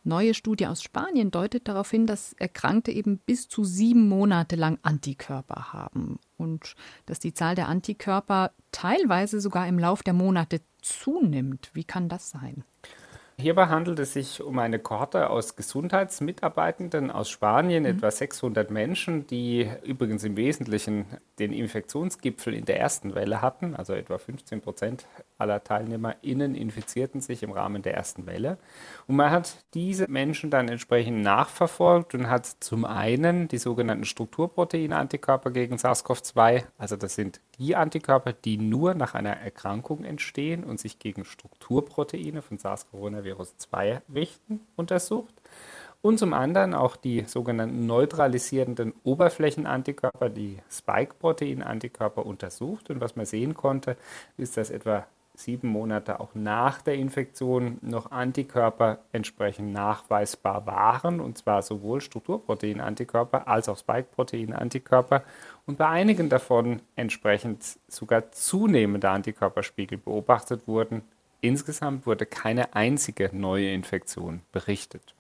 neue 0.04 0.32
Studie 0.32 0.66
aus 0.66 0.82
Spanien 0.82 1.30
deutet 1.30 1.68
darauf 1.68 1.90
hin, 1.90 2.06
dass 2.06 2.32
Erkrankte 2.38 2.90
eben 2.92 3.18
bis 3.18 3.46
zu 3.46 3.64
sieben 3.64 4.08
Monate 4.08 4.56
lang 4.56 4.78
Antikörper 4.80 5.74
haben 5.74 6.18
und 6.38 6.76
dass 7.04 7.20
die 7.20 7.34
Zahl 7.34 7.56
der 7.56 7.68
Antikörper 7.68 8.52
teilweise 8.72 9.38
sogar 9.38 9.68
im 9.68 9.78
Lauf 9.78 10.02
der 10.02 10.14
Monate 10.14 10.62
zunimmt. 10.80 11.68
Wie 11.74 11.84
kann 11.84 12.08
das 12.08 12.30
sein? 12.30 12.64
Hierbei 13.36 13.66
handelt 13.66 13.98
es 13.98 14.14
sich 14.14 14.42
um 14.42 14.58
eine 14.58 14.78
Kohorte 14.78 15.28
aus 15.28 15.56
Gesundheitsmitarbeitenden 15.56 17.10
aus 17.10 17.28
Spanien, 17.28 17.82
mhm. 17.82 17.90
etwa 17.90 18.10
600 18.10 18.70
Menschen, 18.70 19.26
die 19.26 19.68
übrigens 19.84 20.24
im 20.24 20.36
Wesentlichen 20.36 21.04
den 21.38 21.52
Infektionsgipfel 21.52 22.54
in 22.54 22.64
der 22.64 22.78
ersten 22.78 23.14
Welle 23.14 23.42
hatten. 23.42 23.74
Also 23.74 23.94
etwa 23.94 24.18
15 24.18 24.60
Prozent 24.60 25.06
aller 25.38 25.62
TeilnehmerInnen 25.62 26.54
infizierten 26.54 27.20
sich 27.20 27.42
im 27.42 27.52
Rahmen 27.52 27.82
der 27.82 27.94
ersten 27.94 28.26
Welle. 28.26 28.58
Und 29.06 29.16
man 29.16 29.30
hat 29.30 29.64
diese 29.74 30.08
Menschen 30.10 30.50
dann 30.50 30.68
entsprechend 30.68 31.22
nachverfolgt 31.22 32.14
und 32.14 32.28
hat 32.28 32.46
zum 32.46 32.84
einen 32.84 33.48
die 33.48 33.58
sogenannten 33.58 34.04
Strukturprotein-Antikörper 34.04 35.50
gegen 35.50 35.76
SARS-CoV-2, 35.76 36.64
also 36.76 36.96
das 36.96 37.14
sind 37.14 37.40
die 37.58 37.76
Antikörper, 37.76 38.32
die 38.32 38.56
nur 38.56 38.94
nach 38.94 39.14
einer 39.14 39.36
Erkrankung 39.36 40.04
entstehen 40.04 40.64
und 40.64 40.80
sich 40.80 40.98
gegen 40.98 41.24
Strukturproteine 41.24 42.42
von 42.42 42.58
SARS-Coronavirus 42.58 43.56
2 43.58 44.02
richten, 44.14 44.60
untersucht. 44.76 45.34
Und 46.00 46.18
zum 46.18 46.32
anderen 46.32 46.74
auch 46.74 46.96
die 46.96 47.24
sogenannten 47.26 47.86
neutralisierenden 47.86 48.94
Oberflächenantikörper, 49.02 50.30
die 50.30 50.58
Spike-Protein-Antikörper 50.70 52.24
untersucht. 52.24 52.90
Und 52.90 53.00
was 53.00 53.16
man 53.16 53.26
sehen 53.26 53.54
konnte, 53.54 53.96
ist, 54.36 54.56
dass 54.56 54.70
etwa 54.70 55.06
sieben 55.34 55.68
Monate 55.68 56.20
auch 56.20 56.34
nach 56.34 56.82
der 56.82 56.94
Infektion 56.94 57.78
noch 57.80 58.10
Antikörper 58.10 58.98
entsprechend 59.12 59.72
nachweisbar 59.72 60.66
waren, 60.66 61.20
und 61.20 61.38
zwar 61.38 61.62
sowohl 61.62 62.00
Strukturprotein-Antikörper 62.00 63.46
als 63.46 63.68
auch 63.68 63.78
Spike-Protein-Antikörper 63.78 65.22
und 65.66 65.78
bei 65.78 65.88
einigen 65.88 66.28
davon 66.28 66.82
entsprechend 66.96 67.78
sogar 67.88 68.32
zunehmende 68.32 69.10
Antikörperspiegel 69.10 69.98
beobachtet 69.98 70.66
wurden. 70.66 71.02
Insgesamt 71.40 72.06
wurde 72.06 72.26
keine 72.26 72.74
einzige 72.74 73.30
neue 73.32 73.72
Infektion 73.72 74.42
berichtet. 74.50 75.14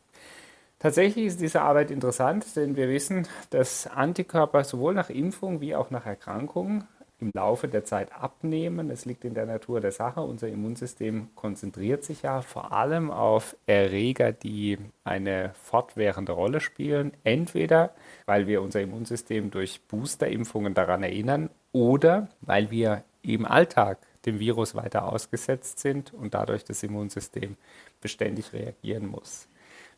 Tatsächlich 0.78 1.26
ist 1.26 1.40
diese 1.40 1.62
Arbeit 1.62 1.90
interessant, 1.90 2.44
denn 2.54 2.76
wir 2.76 2.88
wissen, 2.88 3.26
dass 3.50 3.88
Antikörper 3.88 4.62
sowohl 4.62 4.94
nach 4.94 5.10
Impfung 5.10 5.60
wie 5.60 5.74
auch 5.74 5.90
nach 5.90 6.06
Erkrankung 6.06 6.84
im 7.20 7.32
Laufe 7.34 7.66
der 7.66 7.84
Zeit 7.84 8.12
abnehmen. 8.12 8.90
Es 8.90 9.04
liegt 9.04 9.24
in 9.24 9.34
der 9.34 9.46
Natur 9.46 9.80
der 9.80 9.90
Sache. 9.90 10.20
Unser 10.20 10.48
Immunsystem 10.48 11.30
konzentriert 11.34 12.04
sich 12.04 12.22
ja 12.22 12.42
vor 12.42 12.72
allem 12.72 13.10
auf 13.10 13.56
Erreger, 13.66 14.30
die 14.30 14.78
eine 15.02 15.52
fortwährende 15.60 16.30
Rolle 16.32 16.60
spielen. 16.60 17.12
Entweder 17.24 17.92
weil 18.26 18.46
wir 18.46 18.62
unser 18.62 18.80
Immunsystem 18.80 19.50
durch 19.50 19.80
Boosterimpfungen 19.88 20.74
daran 20.74 21.02
erinnern 21.02 21.50
oder 21.72 22.28
weil 22.40 22.70
wir 22.70 23.02
im 23.22 23.46
Alltag 23.46 23.98
dem 24.26 24.38
Virus 24.38 24.76
weiter 24.76 25.12
ausgesetzt 25.12 25.80
sind 25.80 26.14
und 26.14 26.34
dadurch 26.34 26.64
das 26.64 26.82
Immunsystem 26.82 27.56
beständig 28.00 28.52
reagieren 28.52 29.06
muss. 29.06 29.48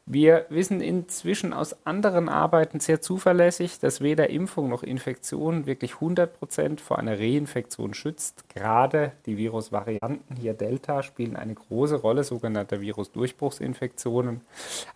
Wir 0.06 0.46
wissen 0.48 0.80
inzwischen 0.80 1.52
aus 1.52 1.76
anderen 1.86 2.28
Arbeiten 2.28 2.80
sehr 2.80 3.00
zuverlässig, 3.00 3.78
dass 3.78 4.00
weder 4.00 4.28
Impfung 4.30 4.68
noch 4.68 4.82
Infektion 4.82 5.66
wirklich 5.66 5.92
100% 5.92 6.80
vor 6.80 6.98
einer 6.98 7.18
Reinfektion 7.18 7.94
schützt. 7.94 8.48
Gerade 8.48 9.12
die 9.26 9.36
Virusvarianten, 9.36 10.36
hier 10.36 10.54
Delta, 10.54 11.04
spielen 11.04 11.36
eine 11.36 11.54
große 11.54 11.96
Rolle 11.96 12.24
sogenannter 12.24 12.80
Virusdurchbruchsinfektionen. 12.80 14.40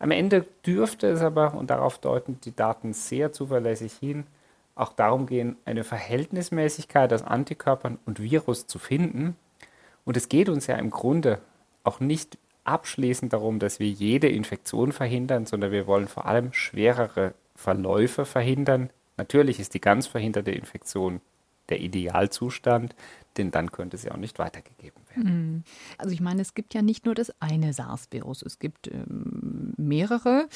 Am 0.01 0.11
Ende 0.11 0.47
dürfte 0.67 1.07
es 1.07 1.21
aber, 1.21 1.55
und 1.55 1.71
darauf 1.71 1.99
deuten 1.99 2.41
die 2.45 2.57
Daten 2.57 2.93
sehr 2.93 3.33
zuverlässig 3.33 3.93
hin, 3.93 4.27
auch 4.75 4.93
darum 4.93 5.27
gehen, 5.27 5.57
eine 5.65 5.85
Verhältnismäßigkeit 5.85 7.13
aus 7.13 7.23
Antikörpern 7.23 7.99
und 8.07 8.21
Virus 8.21 8.67
zu 8.67 8.81
finden. 8.81 9.37
Und 10.05 10.17
es 10.17 10.29
geht 10.29 10.49
uns 10.49 10.67
ja 10.67 10.75
im 10.75 10.91
Grunde 10.91 11.39
auch 11.85 12.01
nicht 12.01 12.37
abschließend 12.65 13.33
darum, 13.33 13.59
dass 13.59 13.79
wir 13.79 13.89
jede 13.89 14.29
Infektion 14.29 14.93
verhindern, 14.93 15.47
sondern 15.47 15.71
wir 15.71 15.87
wollen 15.87 16.09
vor 16.09 16.27
allem 16.27 16.53
schwerere 16.53 17.35
Verläufe 17.55 18.25
verhindern. 18.25 18.91
Natürlich 19.17 19.61
ist 19.61 19.75
die 19.75 19.81
ganz 19.81 20.07
verhinderte 20.07 20.51
Infektion 20.51 21.21
der 21.69 21.81
Idealzustand, 21.81 22.95
denn 23.37 23.51
dann 23.51 23.73
könnte 23.73 23.97
sie 23.97 24.11
auch 24.11 24.17
nicht 24.17 24.39
weitergegeben 24.39 25.01
werden. 25.09 25.55
Mhm. 25.55 25.65
Also 25.99 26.13
ich 26.13 26.21
meine, 26.21 26.43
es 26.43 26.55
gibt 26.55 26.75
ja 26.75 26.83
nicht 26.83 27.05
nur 27.05 27.15
das 27.15 27.33
eine 27.41 27.73
SARS-Virus, 27.73 28.43
es 28.43 28.59
gibt 28.59 28.89
ähm, 28.89 29.73
mehrere, 29.77 30.49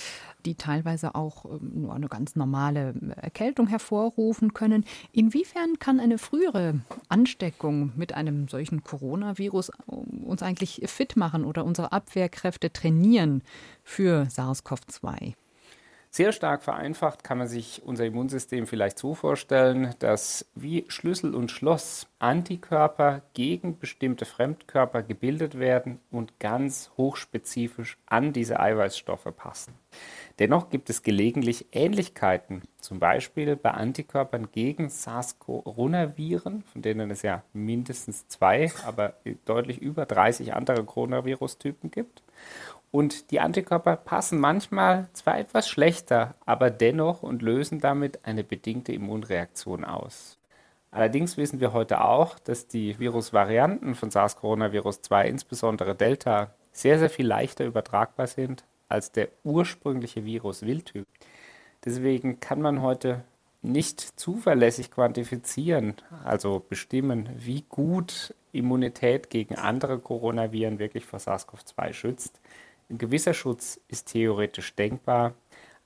die 0.45 0.55
teilweise 0.55 1.15
auch 1.15 1.45
ähm, 1.45 1.83
nur 1.83 1.95
eine 1.95 2.09
ganz 2.09 2.37
normale 2.37 2.95
Erkältung 3.17 3.67
hervorrufen 3.67 4.55
können. 4.55 4.85
Inwiefern 5.13 5.79
kann 5.79 6.01
eine 6.01 6.19
frühere 6.19 6.81
Ansteckung 7.09 7.93
mit 7.97 8.13
einem 8.13 8.49
solchen 8.49 8.85
Coronavirus 8.85 9.73
ähm, 9.91 10.25
uns 10.25 10.43
eigentlich 10.43 10.83
fit 10.87 11.17
machen 11.17 11.45
oder 11.45 11.65
unsere 11.65 11.93
Abwehrkräfte 11.93 12.73
trainieren 12.73 13.43
für 13.83 14.29
SARS-CoV-2? 14.31 15.35
Sehr 16.11 16.33
stark 16.33 16.63
vereinfacht 16.63 17.23
kann 17.23 17.39
man 17.39 17.49
sich 17.49 17.83
unser 17.85 18.07
Immunsystem 18.07 18.67
vielleicht 18.67 18.99
so 18.99 19.15
vorstellen, 19.15 19.95
dass 19.99 20.47
wie 20.55 20.87
Schlüssel 20.89 21.35
und 21.35 21.51
Schloss 21.51 22.07
Antikörper 22.19 23.23
gegen 23.35 23.79
bestimmte 23.79 24.25
Fremdkörper 24.25 25.03
gebildet 25.03 25.59
werden 25.59 26.01
und 26.11 26.41
ganz 26.41 26.91
hochspezifisch 26.97 27.99
an 28.07 28.33
diese 28.33 28.59
Eiweißstoffe 28.59 29.29
passen. 29.37 29.75
Dennoch 30.39 30.71
gibt 30.71 30.89
es 30.89 31.03
gelegentlich 31.03 31.67
Ähnlichkeiten, 31.73 32.63
zum 32.79 32.99
Beispiel 32.99 33.57
bei 33.57 33.73
Antikörpern 33.73 34.51
gegen 34.51 34.89
SARS-Coronaviren, 34.89 36.63
von 36.63 36.83
denen 36.83 37.11
es 37.11 37.23
ja 37.23 37.43
mindestens 37.53 38.29
zwei, 38.29 38.73
aber 38.87 39.15
deutlich 39.45 39.79
über 39.79 40.07
30 40.07 40.55
andere 40.55 40.85
Coronavirus-Typen 40.85 41.91
gibt. 41.91 42.23
Und 42.91 43.31
die 43.31 43.41
Antikörper 43.41 43.97
passen 43.97 44.41
manchmal 44.41 45.09
zwar 45.13 45.39
etwas 45.39 45.69
schlechter, 45.69 46.35
aber 46.47 46.71
dennoch 46.71 47.23
und 47.23 47.43
lösen 47.43 47.81
damit 47.81 48.25
eine 48.25 48.45
bedingte 48.45 48.93
Immunreaktion 48.93 49.85
aus. 49.85 50.39
Allerdings 50.91 51.37
wissen 51.37 51.61
wir 51.61 51.75
heute 51.75 52.03
auch, 52.03 52.39
dass 52.39 52.67
die 52.67 52.99
Virusvarianten 52.99 53.95
von 53.95 54.11
SARS-Coronavirus 54.11 55.03
2, 55.03 55.29
insbesondere 55.29 55.95
Delta, 55.95 56.55
sehr, 56.73 56.99
sehr 56.99 57.11
viel 57.11 57.27
leichter 57.27 57.67
übertragbar 57.67 58.27
sind 58.27 58.65
als 58.89 59.13
der 59.13 59.29
ursprüngliche 59.45 60.25
Virus-Wildtyp. 60.25 61.07
Deswegen 61.85 62.41
kann 62.41 62.63
man 62.63 62.81
heute 62.81 63.25
nicht 63.61 64.01
zuverlässig 64.01 64.91
quantifizieren, 64.91 65.95
also 66.25 66.65
bestimmen, 66.67 67.29
wie 67.37 67.65
gut 67.69 68.35
Immunität 68.53 69.29
gegen 69.31 69.57
andere 69.57 69.99
Coronaviren 69.99 70.79
wirklich 70.79 71.05
vor 71.05 71.19
SARS-CoV-2 71.19 71.93
schützt. 71.93 72.41
Ein 72.91 72.99
gewisser 72.99 73.35
Schutz 73.35 73.79
ist 73.89 74.09
theoretisch 74.13 74.75
denkbar, 74.75 75.35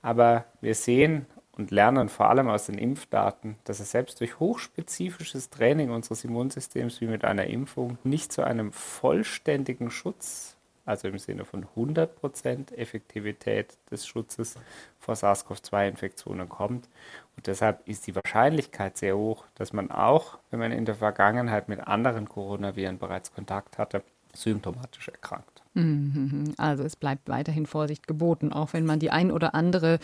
aber 0.01 0.45
wir 0.61 0.73
sehen 0.73 1.25
und 1.51 1.69
lernen 1.69 2.07
vor 2.07 2.29
allem 2.29 2.47
aus 2.47 2.67
den 2.67 2.77
Impfdaten, 2.77 3.57
dass 3.65 3.81
es 3.81 3.91
selbst 3.91 4.21
durch 4.21 4.39
hochspezifisches 4.39 5.49
Training 5.49 5.91
unseres 5.91 6.23
Immunsystems 6.23 7.01
wie 7.01 7.07
mit 7.07 7.25
einer 7.25 7.47
Impfung 7.47 7.97
nicht 8.03 8.31
zu 8.31 8.43
einem 8.43 8.71
vollständigen 8.71 9.91
Schutz, 9.91 10.55
also 10.85 11.09
im 11.09 11.19
Sinne 11.19 11.43
von 11.43 11.65
100% 11.75 12.73
Effektivität 12.73 13.77
des 13.91 14.07
Schutzes 14.07 14.55
vor 14.97 15.15
SARS-CoV-2-Infektionen 15.15 16.47
kommt. 16.47 16.89
Und 17.35 17.47
deshalb 17.47 17.87
ist 17.87 18.07
die 18.07 18.15
Wahrscheinlichkeit 18.15 18.97
sehr 18.97 19.17
hoch, 19.17 19.45
dass 19.55 19.73
man 19.73 19.91
auch, 19.91 20.39
wenn 20.51 20.59
man 20.59 20.71
in 20.71 20.85
der 20.85 20.95
Vergangenheit 20.95 21.67
mit 21.67 21.81
anderen 21.81 22.29
Coronaviren 22.29 22.97
bereits 22.97 23.33
Kontakt 23.33 23.77
hatte, 23.77 24.03
symptomatisch 24.33 25.09
erkrankt. 25.09 25.52
Also 26.57 26.83
es 26.83 26.95
bleibt 26.95 27.29
weiterhin 27.29 27.65
Vorsicht 27.65 28.07
geboten, 28.07 28.53
auch 28.53 28.73
wenn 28.73 28.85
man 28.85 28.99
die 28.99 29.11
ein 29.11 29.31
oder 29.31 29.55
andere 29.55 29.99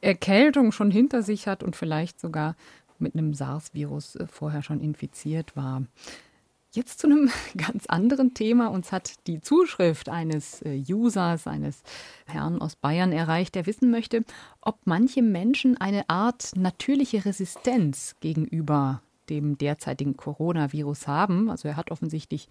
Erkältung 0.00 0.72
schon 0.72 0.90
hinter 0.90 1.22
sich 1.22 1.48
hat 1.48 1.62
und 1.62 1.76
vielleicht 1.76 2.20
sogar 2.20 2.56
mit 2.98 3.14
einem 3.14 3.34
SARS-Virus 3.34 4.16
äh, 4.16 4.26
vorher 4.26 4.62
schon 4.62 4.80
infiziert 4.80 5.56
war. 5.56 5.82
Jetzt 6.72 6.98
zu 6.98 7.06
einem 7.06 7.30
ganz 7.56 7.86
anderen 7.86 8.34
Thema. 8.34 8.68
Uns 8.68 8.92
hat 8.92 9.14
die 9.26 9.40
Zuschrift 9.40 10.08
eines 10.08 10.62
äh, 10.62 10.82
Users, 10.88 11.46
eines 11.46 11.82
Herrn 12.26 12.60
aus 12.60 12.76
Bayern 12.76 13.12
erreicht, 13.12 13.54
der 13.54 13.66
wissen 13.66 13.90
möchte, 13.90 14.22
ob 14.60 14.78
manche 14.84 15.22
Menschen 15.22 15.76
eine 15.80 16.08
Art 16.08 16.52
natürliche 16.56 17.24
Resistenz 17.24 18.16
gegenüber 18.20 19.02
dem 19.30 19.56
derzeitigen 19.56 20.16
Coronavirus 20.16 21.06
haben. 21.06 21.48
Also 21.48 21.68
er 21.68 21.76
hat 21.76 21.90
offensichtlich 21.90 22.48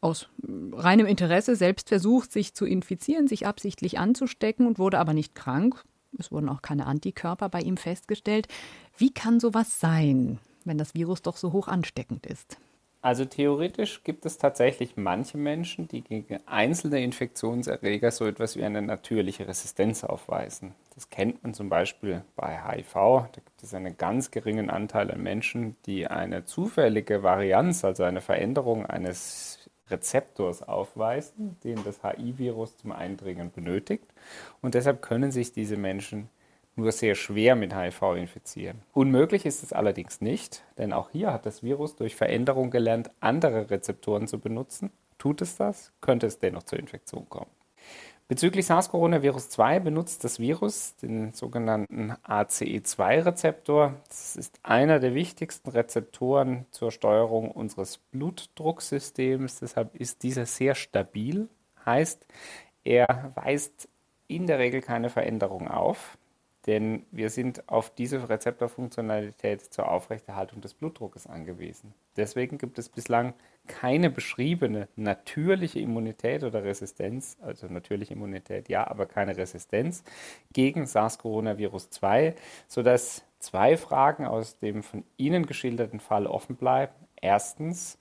aus 0.00 0.28
reinem 0.72 1.06
Interesse 1.06 1.56
selbst 1.56 1.88
versucht, 1.88 2.32
sich 2.32 2.54
zu 2.54 2.66
infizieren, 2.66 3.28
sich 3.28 3.46
absichtlich 3.46 3.98
anzustecken 3.98 4.66
und 4.66 4.78
wurde 4.78 4.98
aber 4.98 5.14
nicht 5.14 5.34
krank. 5.34 5.84
Es 6.18 6.30
wurden 6.30 6.48
auch 6.48 6.62
keine 6.62 6.86
Antikörper 6.86 7.48
bei 7.48 7.60
ihm 7.60 7.76
festgestellt. 7.76 8.48
Wie 8.96 9.12
kann 9.12 9.40
sowas 9.40 9.80
sein, 9.80 10.38
wenn 10.64 10.78
das 10.78 10.94
Virus 10.94 11.22
doch 11.22 11.36
so 11.36 11.52
hoch 11.52 11.68
ansteckend 11.68 12.26
ist? 12.26 12.58
Also 13.04 13.26
theoretisch 13.26 14.02
gibt 14.02 14.24
es 14.24 14.38
tatsächlich 14.38 14.96
manche 14.96 15.36
Menschen, 15.36 15.88
die 15.88 16.00
gegen 16.00 16.40
einzelne 16.46 17.04
Infektionserreger 17.04 18.10
so 18.10 18.24
etwas 18.24 18.56
wie 18.56 18.64
eine 18.64 18.80
natürliche 18.80 19.46
Resistenz 19.46 20.04
aufweisen. 20.04 20.74
Das 20.94 21.10
kennt 21.10 21.42
man 21.42 21.52
zum 21.52 21.68
Beispiel 21.68 22.24
bei 22.34 22.58
HIV. 22.58 22.94
Da 22.94 23.28
gibt 23.44 23.62
es 23.62 23.74
einen 23.74 23.98
ganz 23.98 24.30
geringen 24.30 24.70
Anteil 24.70 25.10
an 25.10 25.22
Menschen, 25.22 25.76
die 25.84 26.06
eine 26.06 26.46
zufällige 26.46 27.22
Varianz, 27.22 27.84
also 27.84 28.04
eine 28.04 28.22
Veränderung 28.22 28.86
eines 28.86 29.63
Rezeptors 29.90 30.62
aufweisen, 30.62 31.56
den 31.64 31.82
das 31.84 32.02
HIV-Virus 32.02 32.76
zum 32.78 32.92
Eindringen 32.92 33.52
benötigt. 33.52 34.06
Und 34.62 34.74
deshalb 34.74 35.02
können 35.02 35.30
sich 35.30 35.52
diese 35.52 35.76
Menschen 35.76 36.28
nur 36.76 36.90
sehr 36.92 37.14
schwer 37.14 37.54
mit 37.54 37.74
HIV 37.74 38.14
infizieren. 38.16 38.82
Unmöglich 38.92 39.46
ist 39.46 39.62
es 39.62 39.72
allerdings 39.72 40.20
nicht, 40.20 40.64
denn 40.78 40.92
auch 40.92 41.10
hier 41.10 41.32
hat 41.32 41.46
das 41.46 41.62
Virus 41.62 41.96
durch 41.96 42.16
Veränderung 42.16 42.70
gelernt, 42.70 43.10
andere 43.20 43.70
Rezeptoren 43.70 44.26
zu 44.26 44.40
benutzen. 44.40 44.90
Tut 45.18 45.40
es 45.40 45.56
das, 45.56 45.92
könnte 46.00 46.26
es 46.26 46.38
dennoch 46.38 46.64
zur 46.64 46.78
Infektion 46.78 47.28
kommen. 47.28 47.50
Bezüglich 48.26 48.64
SARS-Coronavirus 48.64 49.50
2 49.50 49.80
benutzt 49.80 50.24
das 50.24 50.38
Virus 50.38 50.96
den 50.96 51.34
sogenannten 51.34 52.12
ACE2-Rezeptor. 52.26 53.94
Das 54.08 54.36
ist 54.36 54.58
einer 54.62 54.98
der 54.98 55.14
wichtigsten 55.14 55.68
Rezeptoren 55.68 56.64
zur 56.70 56.90
Steuerung 56.90 57.50
unseres 57.50 57.98
Blutdrucksystems. 58.12 59.60
Deshalb 59.60 59.94
ist 59.94 60.22
dieser 60.22 60.46
sehr 60.46 60.74
stabil. 60.74 61.50
Heißt, 61.84 62.26
er 62.82 63.32
weist 63.34 63.90
in 64.26 64.46
der 64.46 64.58
Regel 64.58 64.80
keine 64.80 65.10
Veränderung 65.10 65.68
auf 65.68 66.16
denn 66.66 67.04
wir 67.10 67.30
sind 67.30 67.68
auf 67.68 67.90
diese 67.90 68.28
Rezeptorfunktionalität 68.28 69.60
zur 69.72 69.90
Aufrechterhaltung 69.90 70.60
des 70.60 70.74
Blutdruckes 70.74 71.26
angewiesen. 71.26 71.94
Deswegen 72.16 72.58
gibt 72.58 72.78
es 72.78 72.88
bislang 72.88 73.34
keine 73.66 74.10
beschriebene 74.10 74.88
natürliche 74.96 75.80
Immunität 75.80 76.42
oder 76.44 76.64
Resistenz, 76.64 77.36
also 77.42 77.66
natürliche 77.66 78.14
Immunität 78.14 78.68
ja, 78.68 78.86
aber 78.86 79.06
keine 79.06 79.36
Resistenz 79.36 80.04
gegen 80.52 80.86
SARS-Coronavirus 80.86 81.90
2, 81.90 82.34
sodass 82.68 83.24
zwei 83.38 83.76
Fragen 83.76 84.26
aus 84.26 84.58
dem 84.58 84.82
von 84.82 85.04
Ihnen 85.16 85.46
geschilderten 85.46 86.00
Fall 86.00 86.26
offen 86.26 86.56
bleiben. 86.56 86.94
Erstens, 87.20 87.98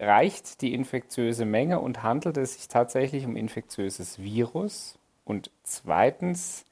reicht 0.00 0.60
die 0.62 0.74
infektiöse 0.74 1.44
Menge 1.44 1.80
und 1.80 2.02
handelt 2.02 2.36
es 2.36 2.54
sich 2.54 2.68
tatsächlich 2.68 3.24
um 3.24 3.36
infektiöses 3.36 4.18
Virus? 4.20 4.98
Und 5.24 5.50
zweitens, 5.62 6.64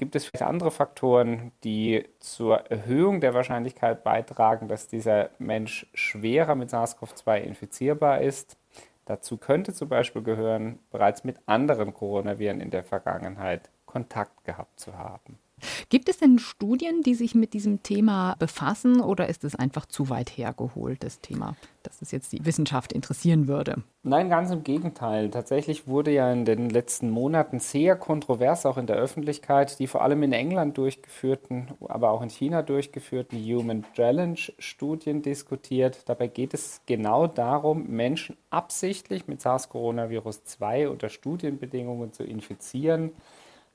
Gibt 0.00 0.16
es 0.16 0.24
vielleicht 0.24 0.48
andere 0.48 0.70
Faktoren, 0.70 1.52
die 1.62 2.08
zur 2.20 2.70
Erhöhung 2.70 3.20
der 3.20 3.34
Wahrscheinlichkeit 3.34 4.02
beitragen, 4.02 4.66
dass 4.66 4.88
dieser 4.88 5.28
Mensch 5.38 5.90
schwerer 5.92 6.54
mit 6.54 6.70
SARS-CoV-2 6.70 7.40
infizierbar 7.42 8.22
ist? 8.22 8.56
Dazu 9.04 9.36
könnte 9.36 9.74
zum 9.74 9.90
Beispiel 9.90 10.22
gehören, 10.22 10.78
bereits 10.90 11.22
mit 11.24 11.36
anderen 11.44 11.92
Coronaviren 11.92 12.62
in 12.62 12.70
der 12.70 12.82
Vergangenheit 12.82 13.68
Kontakt 13.84 14.42
gehabt 14.44 14.80
zu 14.80 14.96
haben. 14.96 15.38
Gibt 15.88 16.08
es 16.08 16.18
denn 16.18 16.38
Studien, 16.38 17.02
die 17.02 17.14
sich 17.14 17.34
mit 17.34 17.52
diesem 17.52 17.82
Thema 17.82 18.34
befassen 18.38 19.00
oder 19.00 19.28
ist 19.28 19.44
es 19.44 19.54
einfach 19.54 19.86
zu 19.86 20.08
weit 20.08 20.30
hergeholt, 20.30 21.02
das 21.02 21.20
Thema, 21.20 21.56
dass 21.82 22.02
es 22.02 22.10
jetzt 22.10 22.32
die 22.32 22.44
Wissenschaft 22.44 22.92
interessieren 22.92 23.48
würde? 23.48 23.82
Nein, 24.02 24.30
ganz 24.30 24.50
im 24.50 24.64
Gegenteil. 24.64 25.28
Tatsächlich 25.28 25.86
wurde 25.86 26.10
ja 26.10 26.32
in 26.32 26.46
den 26.46 26.70
letzten 26.70 27.10
Monaten 27.10 27.60
sehr 27.60 27.96
kontrovers, 27.96 28.64
auch 28.64 28.78
in 28.78 28.86
der 28.86 28.96
Öffentlichkeit, 28.96 29.78
die 29.78 29.86
vor 29.86 30.02
allem 30.02 30.22
in 30.22 30.32
England 30.32 30.78
durchgeführten, 30.78 31.68
aber 31.86 32.10
auch 32.10 32.22
in 32.22 32.30
China 32.30 32.62
durchgeführten 32.62 33.38
Human 33.38 33.84
Challenge 33.94 34.38
Studien 34.58 35.20
diskutiert. 35.20 36.08
Dabei 36.08 36.28
geht 36.28 36.54
es 36.54 36.80
genau 36.86 37.26
darum, 37.26 37.88
Menschen 37.88 38.38
absichtlich 38.48 39.28
mit 39.28 39.42
SARS-Coronavirus 39.42 40.44
2 40.44 40.88
unter 40.88 41.10
Studienbedingungen 41.10 42.14
zu 42.14 42.24
infizieren 42.24 43.12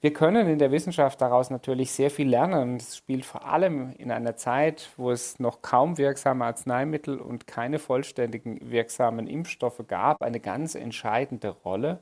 wir 0.06 0.14
können 0.14 0.48
in 0.48 0.60
der 0.60 0.70
Wissenschaft 0.70 1.20
daraus 1.20 1.50
natürlich 1.50 1.92
sehr 1.92 2.12
viel 2.12 2.30
lernen. 2.30 2.76
Es 2.76 2.96
spielt 2.98 3.26
vor 3.26 3.44
allem 3.48 3.92
in 3.98 4.12
einer 4.12 4.36
Zeit, 4.36 4.92
wo 4.98 5.10
es 5.10 5.40
noch 5.40 5.64
kaum 5.64 5.98
wirksame 5.98 6.46
Arzneimittel 6.46 7.20
und 7.20 7.48
keine 7.48 7.80
vollständigen 7.80 8.70
wirksamen 8.70 9.26
Impfstoffe 9.26 9.82
gab, 9.88 10.22
eine 10.22 10.40
ganz 10.40 10.76
entscheidende 10.76 11.50
Rolle. 11.50 11.98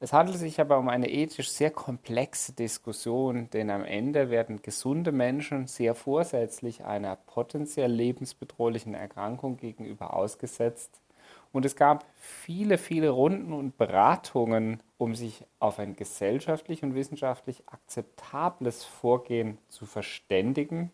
Es 0.00 0.14
handelt 0.14 0.38
sich 0.38 0.58
aber 0.58 0.78
um 0.78 0.88
eine 0.88 1.10
ethisch 1.10 1.50
sehr 1.50 1.70
komplexe 1.70 2.54
Diskussion, 2.54 3.50
denn 3.50 3.68
am 3.68 3.84
Ende 3.84 4.30
werden 4.30 4.62
gesunde 4.62 5.12
Menschen 5.12 5.66
sehr 5.66 5.94
vorsätzlich 5.94 6.86
einer 6.86 7.16
potenziell 7.16 7.92
lebensbedrohlichen 7.92 8.94
Erkrankung 8.94 9.58
gegenüber 9.58 10.14
ausgesetzt 10.14 11.02
und 11.52 11.66
es 11.66 11.76
gab 11.76 12.06
viele, 12.16 12.78
viele 12.78 13.10
Runden 13.10 13.52
und 13.52 13.76
Beratungen, 13.76 14.82
um 14.96 15.14
sich 15.14 15.44
auf 15.58 15.78
ein 15.78 15.96
gesellschaftlich 15.96 16.82
und 16.82 16.94
wissenschaftlich 16.94 17.62
akzeptables 17.66 18.84
Vorgehen 18.84 19.58
zu 19.68 19.84
verständigen. 19.84 20.90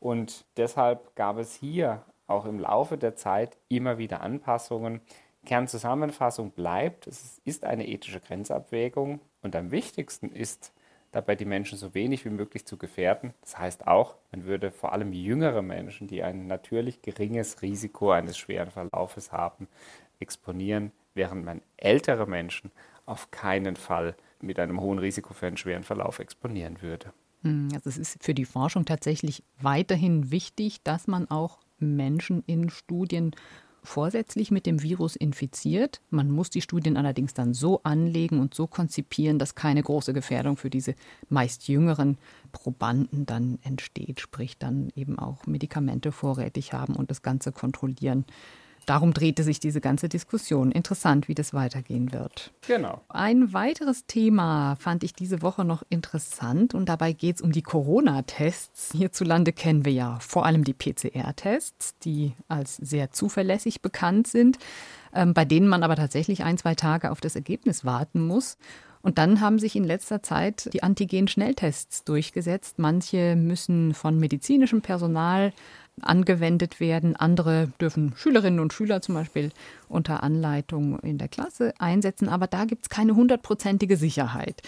Und 0.00 0.46
deshalb 0.56 1.14
gab 1.14 1.38
es 1.38 1.54
hier 1.54 2.04
auch 2.26 2.46
im 2.46 2.58
Laufe 2.58 2.96
der 2.96 3.16
Zeit 3.16 3.58
immer 3.68 3.98
wieder 3.98 4.22
Anpassungen. 4.22 5.00
Kernzusammenfassung 5.44 6.50
bleibt, 6.50 7.06
es 7.06 7.40
ist 7.44 7.64
eine 7.64 7.86
ethische 7.86 8.20
Grenzabwägung 8.20 9.20
und 9.42 9.56
am 9.56 9.70
wichtigsten 9.70 10.30
ist 10.30 10.72
dabei 11.12 11.36
die 11.36 11.44
Menschen 11.44 11.78
so 11.78 11.94
wenig 11.94 12.24
wie 12.24 12.30
möglich 12.30 12.66
zu 12.66 12.76
gefährden. 12.76 13.34
Das 13.40 13.58
heißt 13.58 13.86
auch, 13.86 14.16
man 14.32 14.44
würde 14.44 14.70
vor 14.70 14.92
allem 14.92 15.12
jüngere 15.12 15.62
Menschen, 15.62 16.06
die 16.06 16.22
ein 16.22 16.46
natürlich 16.46 17.02
geringes 17.02 17.62
Risiko 17.62 18.10
eines 18.10 18.36
schweren 18.36 18.70
Verlaufes 18.70 19.32
haben, 19.32 19.68
exponieren, 20.20 20.92
während 21.14 21.44
man 21.44 21.62
ältere 21.76 22.26
Menschen 22.26 22.70
auf 23.06 23.30
keinen 23.30 23.76
Fall 23.76 24.16
mit 24.40 24.58
einem 24.58 24.80
hohen 24.80 24.98
Risiko 24.98 25.34
für 25.34 25.46
einen 25.46 25.56
schweren 25.56 25.84
Verlauf 25.84 26.18
exponieren 26.18 26.82
würde. 26.82 27.12
Hm, 27.42 27.68
also 27.72 27.88
es 27.88 27.98
ist 27.98 28.22
für 28.22 28.34
die 28.34 28.44
Forschung 28.44 28.84
tatsächlich 28.84 29.42
weiterhin 29.60 30.30
wichtig, 30.30 30.82
dass 30.82 31.06
man 31.06 31.30
auch 31.30 31.58
Menschen 31.78 32.42
in 32.46 32.70
Studien 32.70 33.34
vorsätzlich 33.88 34.50
mit 34.50 34.66
dem 34.66 34.82
Virus 34.82 35.16
infiziert. 35.16 36.00
Man 36.10 36.30
muss 36.30 36.50
die 36.50 36.60
Studien 36.60 36.96
allerdings 36.96 37.34
dann 37.34 37.54
so 37.54 37.80
anlegen 37.82 38.38
und 38.38 38.54
so 38.54 38.66
konzipieren, 38.66 39.38
dass 39.38 39.54
keine 39.54 39.82
große 39.82 40.12
Gefährdung 40.12 40.56
für 40.56 40.70
diese 40.70 40.94
meist 41.28 41.68
jüngeren 41.68 42.18
Probanden 42.52 43.26
dann 43.26 43.58
entsteht, 43.62 44.20
sprich 44.20 44.58
dann 44.58 44.90
eben 44.94 45.18
auch 45.18 45.46
Medikamente 45.46 46.12
vorrätig 46.12 46.72
haben 46.72 46.94
und 46.94 47.10
das 47.10 47.22
Ganze 47.22 47.50
kontrollieren 47.50 48.24
Darum 48.88 49.12
drehte 49.12 49.42
sich 49.42 49.60
diese 49.60 49.82
ganze 49.82 50.08
Diskussion. 50.08 50.72
Interessant, 50.72 51.28
wie 51.28 51.34
das 51.34 51.52
weitergehen 51.52 52.10
wird. 52.10 52.52
Genau. 52.66 53.02
Ein 53.10 53.52
weiteres 53.52 54.06
Thema 54.06 54.76
fand 54.76 55.04
ich 55.04 55.12
diese 55.12 55.42
Woche 55.42 55.66
noch 55.66 55.82
interessant 55.90 56.72
und 56.72 56.88
dabei 56.88 57.12
geht 57.12 57.36
es 57.36 57.42
um 57.42 57.52
die 57.52 57.60
Corona-Tests. 57.60 58.92
Hierzulande 58.92 59.52
kennen 59.52 59.84
wir 59.84 59.92
ja 59.92 60.18
vor 60.20 60.46
allem 60.46 60.64
die 60.64 60.72
PCR-Tests, 60.72 61.98
die 61.98 62.32
als 62.48 62.76
sehr 62.76 63.10
zuverlässig 63.10 63.82
bekannt 63.82 64.26
sind, 64.26 64.58
ähm, 65.12 65.34
bei 65.34 65.44
denen 65.44 65.68
man 65.68 65.82
aber 65.82 65.96
tatsächlich 65.96 66.42
ein, 66.42 66.56
zwei 66.56 66.74
Tage 66.74 67.10
auf 67.10 67.20
das 67.20 67.36
Ergebnis 67.36 67.84
warten 67.84 68.26
muss. 68.26 68.56
Und 69.02 69.18
dann 69.18 69.42
haben 69.42 69.58
sich 69.58 69.76
in 69.76 69.84
letzter 69.84 70.22
Zeit 70.22 70.70
die 70.72 70.82
Antigen-Schnelltests 70.82 72.04
durchgesetzt. 72.04 72.78
Manche 72.78 73.36
müssen 73.36 73.92
von 73.92 74.18
medizinischem 74.18 74.80
Personal 74.80 75.52
angewendet 76.02 76.80
werden. 76.80 77.16
Andere 77.16 77.68
dürfen 77.80 78.14
Schülerinnen 78.16 78.60
und 78.60 78.72
Schüler 78.72 79.00
zum 79.00 79.14
Beispiel 79.14 79.50
unter 79.88 80.22
Anleitung 80.22 80.98
in 81.00 81.18
der 81.18 81.28
Klasse 81.28 81.74
einsetzen, 81.78 82.28
aber 82.28 82.46
da 82.46 82.64
gibt 82.64 82.82
es 82.82 82.88
keine 82.88 83.14
hundertprozentige 83.14 83.96
Sicherheit. 83.96 84.62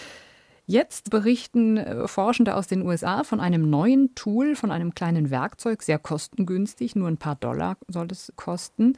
Jetzt 0.66 1.10
berichten 1.10 1.78
äh, 1.78 2.06
Forschende 2.06 2.54
aus 2.54 2.68
den 2.68 2.82
USA 2.82 3.24
von 3.24 3.40
einem 3.40 3.68
neuen 3.68 4.14
Tool, 4.14 4.54
von 4.54 4.70
einem 4.70 4.94
kleinen 4.94 5.30
Werkzeug, 5.30 5.82
sehr 5.82 5.98
kostengünstig, 5.98 6.94
nur 6.94 7.08
ein 7.08 7.16
paar 7.16 7.34
Dollar 7.34 7.76
soll 7.88 8.06
es 8.12 8.32
kosten. 8.36 8.96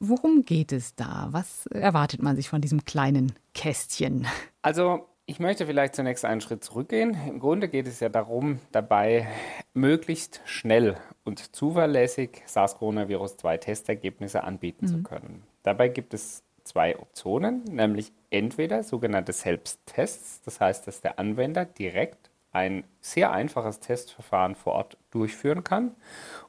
Worum 0.00 0.44
geht 0.44 0.72
es 0.72 0.96
da? 0.96 1.28
Was 1.30 1.66
erwartet 1.66 2.22
man 2.22 2.34
sich 2.34 2.48
von 2.48 2.60
diesem 2.60 2.84
kleinen 2.84 3.32
Kästchen? 3.54 4.26
Also 4.62 5.06
Ich 5.32 5.40
möchte 5.40 5.64
vielleicht 5.64 5.94
zunächst 5.94 6.26
einen 6.26 6.42
Schritt 6.42 6.62
zurückgehen. 6.62 7.16
Im 7.26 7.40
Grunde 7.40 7.68
geht 7.68 7.86
es 7.86 8.00
ja 8.00 8.10
darum, 8.10 8.58
dabei 8.70 9.26
möglichst 9.72 10.42
schnell 10.44 10.98
und 11.24 11.56
zuverlässig 11.56 12.42
SARS-CoV-2-Testergebnisse 12.46 14.44
anbieten 14.44 14.84
mhm. 14.84 14.90
zu 14.90 15.02
können. 15.02 15.42
Dabei 15.62 15.88
gibt 15.88 16.12
es 16.12 16.42
zwei 16.64 16.98
Optionen, 16.98 17.64
nämlich 17.64 18.12
entweder 18.28 18.82
sogenannte 18.82 19.32
Selbsttests, 19.32 20.42
das 20.42 20.60
heißt, 20.60 20.86
dass 20.86 21.00
der 21.00 21.18
Anwender 21.18 21.64
direkt 21.64 22.28
ein 22.50 22.84
sehr 23.00 23.32
einfaches 23.32 23.80
Testverfahren 23.80 24.54
vor 24.54 24.74
Ort 24.74 24.98
durchführen 25.12 25.64
kann 25.64 25.92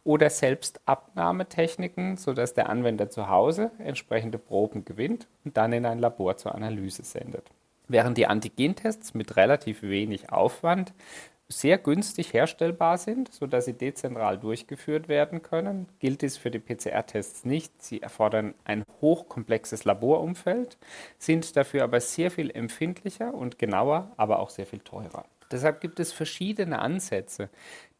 oder 0.03 0.29
Selbstabnahmetechniken, 0.29 2.17
sodass 2.17 2.53
der 2.53 2.67
Anwender 2.67 3.09
zu 3.09 3.29
Hause 3.29 3.71
entsprechende 3.77 4.39
Proben 4.39 4.83
gewinnt 4.83 5.29
und 5.45 5.55
dann 5.55 5.71
in 5.71 5.85
ein 5.85 5.99
Labor 5.99 6.35
zur 6.35 6.53
Analyse 6.53 7.05
sendet. 7.05 7.49
Während 7.87 8.17
die 8.17 8.27
Antigentests 8.27 9.13
mit 9.13 9.35
relativ 9.35 9.81
wenig 9.81 10.31
Aufwand 10.31 10.93
sehr 11.49 11.77
günstig 11.77 12.33
herstellbar 12.33 12.97
sind, 12.97 13.33
sodass 13.33 13.65
sie 13.65 13.73
dezentral 13.73 14.37
durchgeführt 14.39 15.07
werden 15.07 15.41
können, 15.41 15.87
gilt 15.99 16.21
dies 16.21 16.37
für 16.37 16.51
die 16.51 16.59
PCR-Tests 16.59 17.45
nicht. 17.45 17.81
Sie 17.81 18.01
erfordern 18.01 18.55
ein 18.63 18.83
hochkomplexes 19.01 19.85
Laborumfeld, 19.85 20.77
sind 21.17 21.55
dafür 21.55 21.83
aber 21.83 21.99
sehr 21.99 22.31
viel 22.31 22.49
empfindlicher 22.49 23.33
und 23.33 23.59
genauer, 23.59 24.11
aber 24.17 24.39
auch 24.39 24.49
sehr 24.49 24.65
viel 24.65 24.79
teurer. 24.79 25.25
Deshalb 25.53 25.79
gibt 25.81 25.99
es 25.99 26.11
verschiedene 26.11 26.79
Ansätze, 26.79 27.51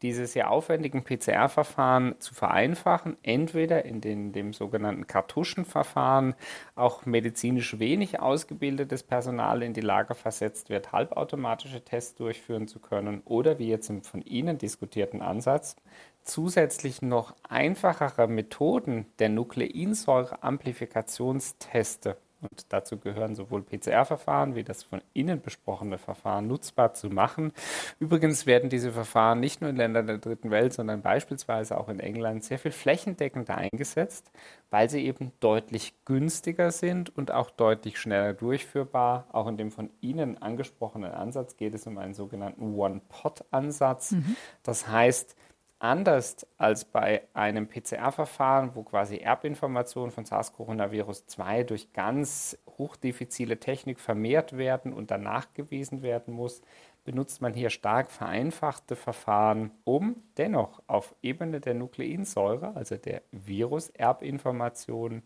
diese 0.02 0.26
sehr 0.26 0.50
aufwendigen 0.50 1.04
PCR-Verfahren 1.04 2.16
zu 2.18 2.34
vereinfachen, 2.34 3.16
entweder 3.22 3.84
in 3.84 4.00
den, 4.00 4.32
dem 4.32 4.52
sogenannten 4.52 5.06
Kartuschenverfahren 5.06 6.34
auch 6.74 7.06
medizinisch 7.06 7.78
wenig 7.78 8.18
ausgebildetes 8.18 9.04
Personal 9.04 9.62
in 9.62 9.72
die 9.72 9.82
Lage 9.82 10.16
versetzt 10.16 10.68
wird, 10.68 10.90
halbautomatische 10.90 11.84
Tests 11.84 12.16
durchführen 12.16 12.66
zu 12.66 12.80
können, 12.80 13.22
oder 13.24 13.60
wie 13.60 13.68
jetzt 13.68 13.88
im 13.88 14.02
von 14.02 14.20
Ihnen 14.20 14.58
diskutierten 14.58 15.22
Ansatz, 15.22 15.76
zusätzlich 16.24 17.02
noch 17.02 17.36
einfachere 17.48 18.26
Methoden 18.26 19.06
der 19.20 19.28
Nukleinsäure-Amplifikationsteste 19.28 22.16
und 22.50 22.72
dazu 22.72 22.98
gehören 22.98 23.34
sowohl 23.34 23.62
PCR-Verfahren 23.62 24.54
wie 24.54 24.64
das 24.64 24.82
von 24.82 25.00
Ihnen 25.12 25.40
besprochene 25.40 25.98
Verfahren 25.98 26.46
nutzbar 26.46 26.94
zu 26.94 27.08
machen. 27.08 27.52
Übrigens 27.98 28.46
werden 28.46 28.70
diese 28.70 28.92
Verfahren 28.92 29.40
nicht 29.40 29.60
nur 29.60 29.70
in 29.70 29.76
Ländern 29.76 30.06
der 30.06 30.18
dritten 30.18 30.50
Welt, 30.50 30.72
sondern 30.72 31.02
beispielsweise 31.02 31.78
auch 31.78 31.88
in 31.88 32.00
England 32.00 32.44
sehr 32.44 32.58
viel 32.58 32.72
flächendeckender 32.72 33.56
eingesetzt, 33.56 34.30
weil 34.70 34.90
sie 34.90 35.04
eben 35.04 35.32
deutlich 35.40 35.94
günstiger 36.04 36.70
sind 36.70 37.16
und 37.16 37.30
auch 37.30 37.50
deutlich 37.50 37.98
schneller 37.98 38.34
durchführbar. 38.34 39.26
Auch 39.32 39.46
in 39.46 39.56
dem 39.56 39.70
von 39.70 39.90
Ihnen 40.00 40.40
angesprochenen 40.40 41.12
Ansatz 41.12 41.56
geht 41.56 41.74
es 41.74 41.86
um 41.86 41.98
einen 41.98 42.14
sogenannten 42.14 42.74
One-Pot-Ansatz. 42.74 44.12
Mhm. 44.12 44.36
Das 44.62 44.88
heißt, 44.88 45.36
Anders 45.84 46.46
als 46.56 46.86
bei 46.86 47.28
einem 47.34 47.68
PCR-Verfahren, 47.68 48.74
wo 48.74 48.84
quasi 48.84 49.18
Erbinformationen 49.18 50.10
von 50.12 50.24
SARS-CoV-2 50.24 51.64
durch 51.64 51.92
ganz 51.92 52.56
hochdifizile 52.78 53.60
Technik 53.60 54.00
vermehrt 54.00 54.56
werden 54.56 54.94
und 54.94 55.10
dann 55.10 55.22
nachgewiesen 55.24 56.00
werden 56.00 56.32
muss, 56.32 56.62
benutzt 57.04 57.42
man 57.42 57.52
hier 57.52 57.68
stark 57.68 58.10
vereinfachte 58.10 58.96
Verfahren, 58.96 59.72
um 59.84 60.22
dennoch 60.38 60.80
auf 60.86 61.14
Ebene 61.20 61.60
der 61.60 61.74
Nukleinsäure, 61.74 62.74
also 62.74 62.96
der 62.96 63.20
Virus-Erbinformationen, 63.32 65.22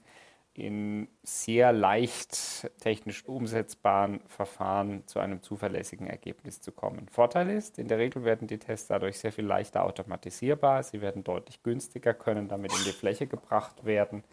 in 0.59 1.09
sehr 1.23 1.73
leicht 1.73 2.71
technisch 2.81 3.25
umsetzbaren 3.27 4.21
Verfahren 4.27 5.07
zu 5.07 5.21
einem 5.21 5.43
zuverlässigen 5.43 6.07
Ergebnis 6.07 6.61
zu 6.61 6.73
kommen. 6.73 7.09
Vorteil 7.09 7.51
ist, 7.51 7.79
in 7.79 7.89
der 7.89 7.99
Regel 7.99 8.25
werden 8.25 8.49
die 8.49 8.59
Tests 8.59 8.89
dadurch 8.89 9.19
sehr 9.19 9.33
viel 9.33 9.47
leichter 9.47 9.85
automatisierbar, 9.85 10.83
sie 10.83 11.01
werden 11.01 11.25
deutlich 11.25 11.63
günstiger, 11.63 12.13
können 12.13 12.49
damit 12.49 12.73
in 12.73 12.85
die 12.85 12.93
Fläche 12.93 13.27
gebracht 13.27 13.85
werden 13.85 14.25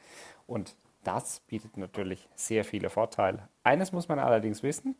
und 0.47 0.75
das 1.03 1.41
bietet 1.41 1.77
natürlich 1.77 2.27
sehr 2.33 2.65
viele 2.65 2.89
Vorteile. 2.89 3.47
Eines 3.63 3.91
muss 3.91 4.07
man 4.07 4.17
allerdings 4.17 4.63
wissen, 4.63 4.95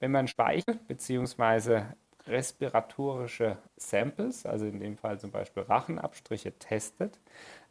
wenn 0.00 0.10
man 0.10 0.26
Speichel 0.26 0.76
bzw. 0.88 1.82
respiratorische 2.26 3.58
Samples, 3.76 4.46
also 4.46 4.66
in 4.66 4.80
dem 4.80 4.96
Fall 4.96 5.18
zum 5.18 5.30
Beispiel 5.30 5.62
Rachenabstriche, 5.64 6.52
testet, 6.58 7.18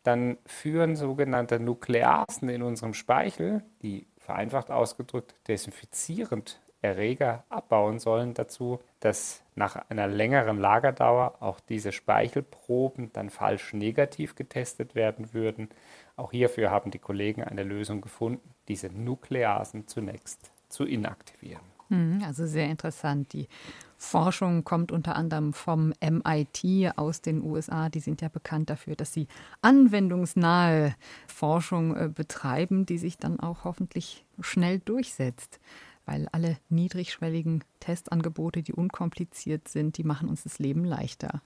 dann 0.03 0.37
führen 0.45 0.95
sogenannte 0.95 1.59
Nukleasen 1.59 2.49
in 2.49 2.63
unserem 2.63 2.93
Speichel, 2.93 3.63
die 3.81 4.07
vereinfacht 4.17 4.71
ausgedrückt 4.71 5.35
desinfizierend 5.47 6.59
Erreger 6.81 7.43
abbauen 7.49 7.99
sollen, 7.99 8.33
dazu, 8.33 8.79
dass 8.99 9.43
nach 9.53 9.75
einer 9.89 10.07
längeren 10.07 10.57
Lagerdauer 10.57 11.35
auch 11.39 11.59
diese 11.59 11.91
Speichelproben 11.91 13.13
dann 13.13 13.29
falsch 13.29 13.73
negativ 13.73 14.33
getestet 14.33 14.95
werden 14.95 15.33
würden. 15.33 15.69
Auch 16.15 16.31
hierfür 16.31 16.71
haben 16.71 16.89
die 16.89 16.99
Kollegen 16.99 17.43
eine 17.43 17.63
Lösung 17.63 18.01
gefunden, 18.01 18.55
diese 18.67 18.87
Nukleasen 18.87 19.87
zunächst 19.87 20.51
zu 20.69 20.85
inaktivieren. 20.85 21.61
Hm, 21.91 22.23
also 22.25 22.47
sehr 22.47 22.69
interessant. 22.69 23.34
Die 23.34 23.49
Forschung 23.97 24.63
kommt 24.63 24.93
unter 24.93 25.17
anderem 25.17 25.51
vom 25.51 25.93
MIT 25.99 26.97
aus 26.97 27.21
den 27.21 27.43
USA. 27.43 27.89
Die 27.89 27.99
sind 27.99 28.21
ja 28.21 28.30
bekannt 28.30 28.69
dafür, 28.69 28.95
dass 28.95 29.12
sie 29.12 29.27
anwendungsnahe 29.62 30.95
Forschung 31.27 31.95
äh, 31.95 32.08
betreiben, 32.08 32.86
die 32.86 32.97
sich 32.97 33.17
dann 33.17 33.41
auch 33.41 33.65
hoffentlich 33.65 34.25
schnell 34.39 34.80
durchsetzt. 34.80 35.60
Weil 36.06 36.30
alle 36.32 36.58
niedrigschwelligen 36.69 37.63
Testangebote, 37.82 38.63
die 38.63 38.73
unkompliziert 38.73 39.67
sind, 39.67 39.97
die 39.97 40.04
machen 40.06 40.30
uns 40.30 40.43
das 40.43 40.60
Leben 40.60 40.86
leichter. 40.86 41.41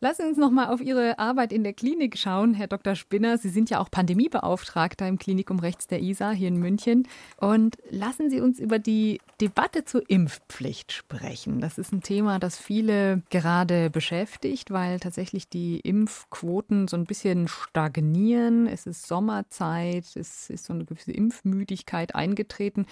Lassen 0.00 0.22
Sie 0.22 0.28
uns 0.28 0.38
noch 0.38 0.50
mal 0.50 0.68
auf 0.68 0.80
Ihre 0.80 1.18
Arbeit 1.18 1.52
in 1.52 1.62
der 1.62 1.72
Klinik 1.72 2.18
schauen, 2.18 2.54
Herr 2.54 2.66
Dr. 2.66 2.94
Spinner. 2.94 3.38
Sie 3.38 3.48
sind 3.48 3.70
ja 3.70 3.80
auch 3.80 3.90
Pandemiebeauftragter 3.90 5.06
im 5.06 5.18
Klinikum 5.18 5.58
rechts 5.58 5.86
der 5.86 6.02
ISA 6.02 6.32
hier 6.32 6.48
in 6.48 6.56
München. 6.56 7.08
Und 7.36 7.76
lassen 7.90 8.30
Sie 8.30 8.40
uns 8.40 8.58
über 8.58 8.78
die 8.78 9.20
Debatte 9.40 9.84
zur 9.84 10.08
Impfpflicht 10.08 10.92
sprechen. 10.92 11.60
Das 11.60 11.78
ist 11.78 11.92
ein 11.92 12.02
Thema, 12.02 12.38
das 12.38 12.58
viele 12.58 13.22
gerade 13.30 13.90
beschäftigt, 13.90 14.70
weil 14.70 15.00
tatsächlich 15.00 15.48
die 15.48 15.80
Impfquoten 15.80 16.88
so 16.88 16.96
ein 16.96 17.04
bisschen 17.04 17.48
stagnieren. 17.48 18.66
Es 18.66 18.86
ist 18.86 19.06
Sommerzeit, 19.06 20.04
es 20.16 20.50
ist 20.50 20.64
so 20.64 20.72
eine 20.72 20.84
gewisse 20.84 21.12
Impfmüdigkeit 21.12 22.14
eingetreten. 22.14 22.86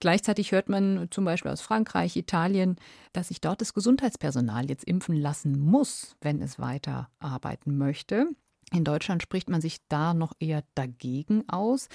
Gleichzeitig 0.00 0.52
hört 0.52 0.68
man 0.68 1.08
zum 1.10 1.24
Beispiel 1.24 1.50
aus 1.50 1.60
Frankreich, 1.60 2.16
Italien, 2.16 2.76
dass 3.12 3.28
sich 3.28 3.40
dort 3.40 3.60
das 3.60 3.74
Gesundheitspersonal 3.74 4.68
jetzt 4.68 4.84
impfen 4.84 5.16
lassen 5.16 5.58
muss, 5.58 6.16
wenn 6.20 6.40
es 6.40 6.47
weiter 6.58 7.10
arbeiten 7.18 7.76
möchte. 7.76 8.28
In 8.72 8.84
Deutschland 8.84 9.22
spricht 9.22 9.48
man 9.48 9.60
sich 9.60 9.78
da 9.88 10.14
noch 10.14 10.32
eher 10.40 10.62
dagegen 10.74 11.48
aus. 11.48 11.88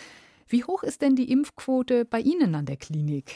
Wie 0.48 0.64
hoch 0.64 0.84
ist 0.84 1.02
denn 1.02 1.16
die 1.16 1.32
Impfquote 1.32 2.06
bei 2.06 2.20
Ihnen 2.20 2.56
an 2.56 2.66
der 2.66 2.78
Klinik? 2.78 3.36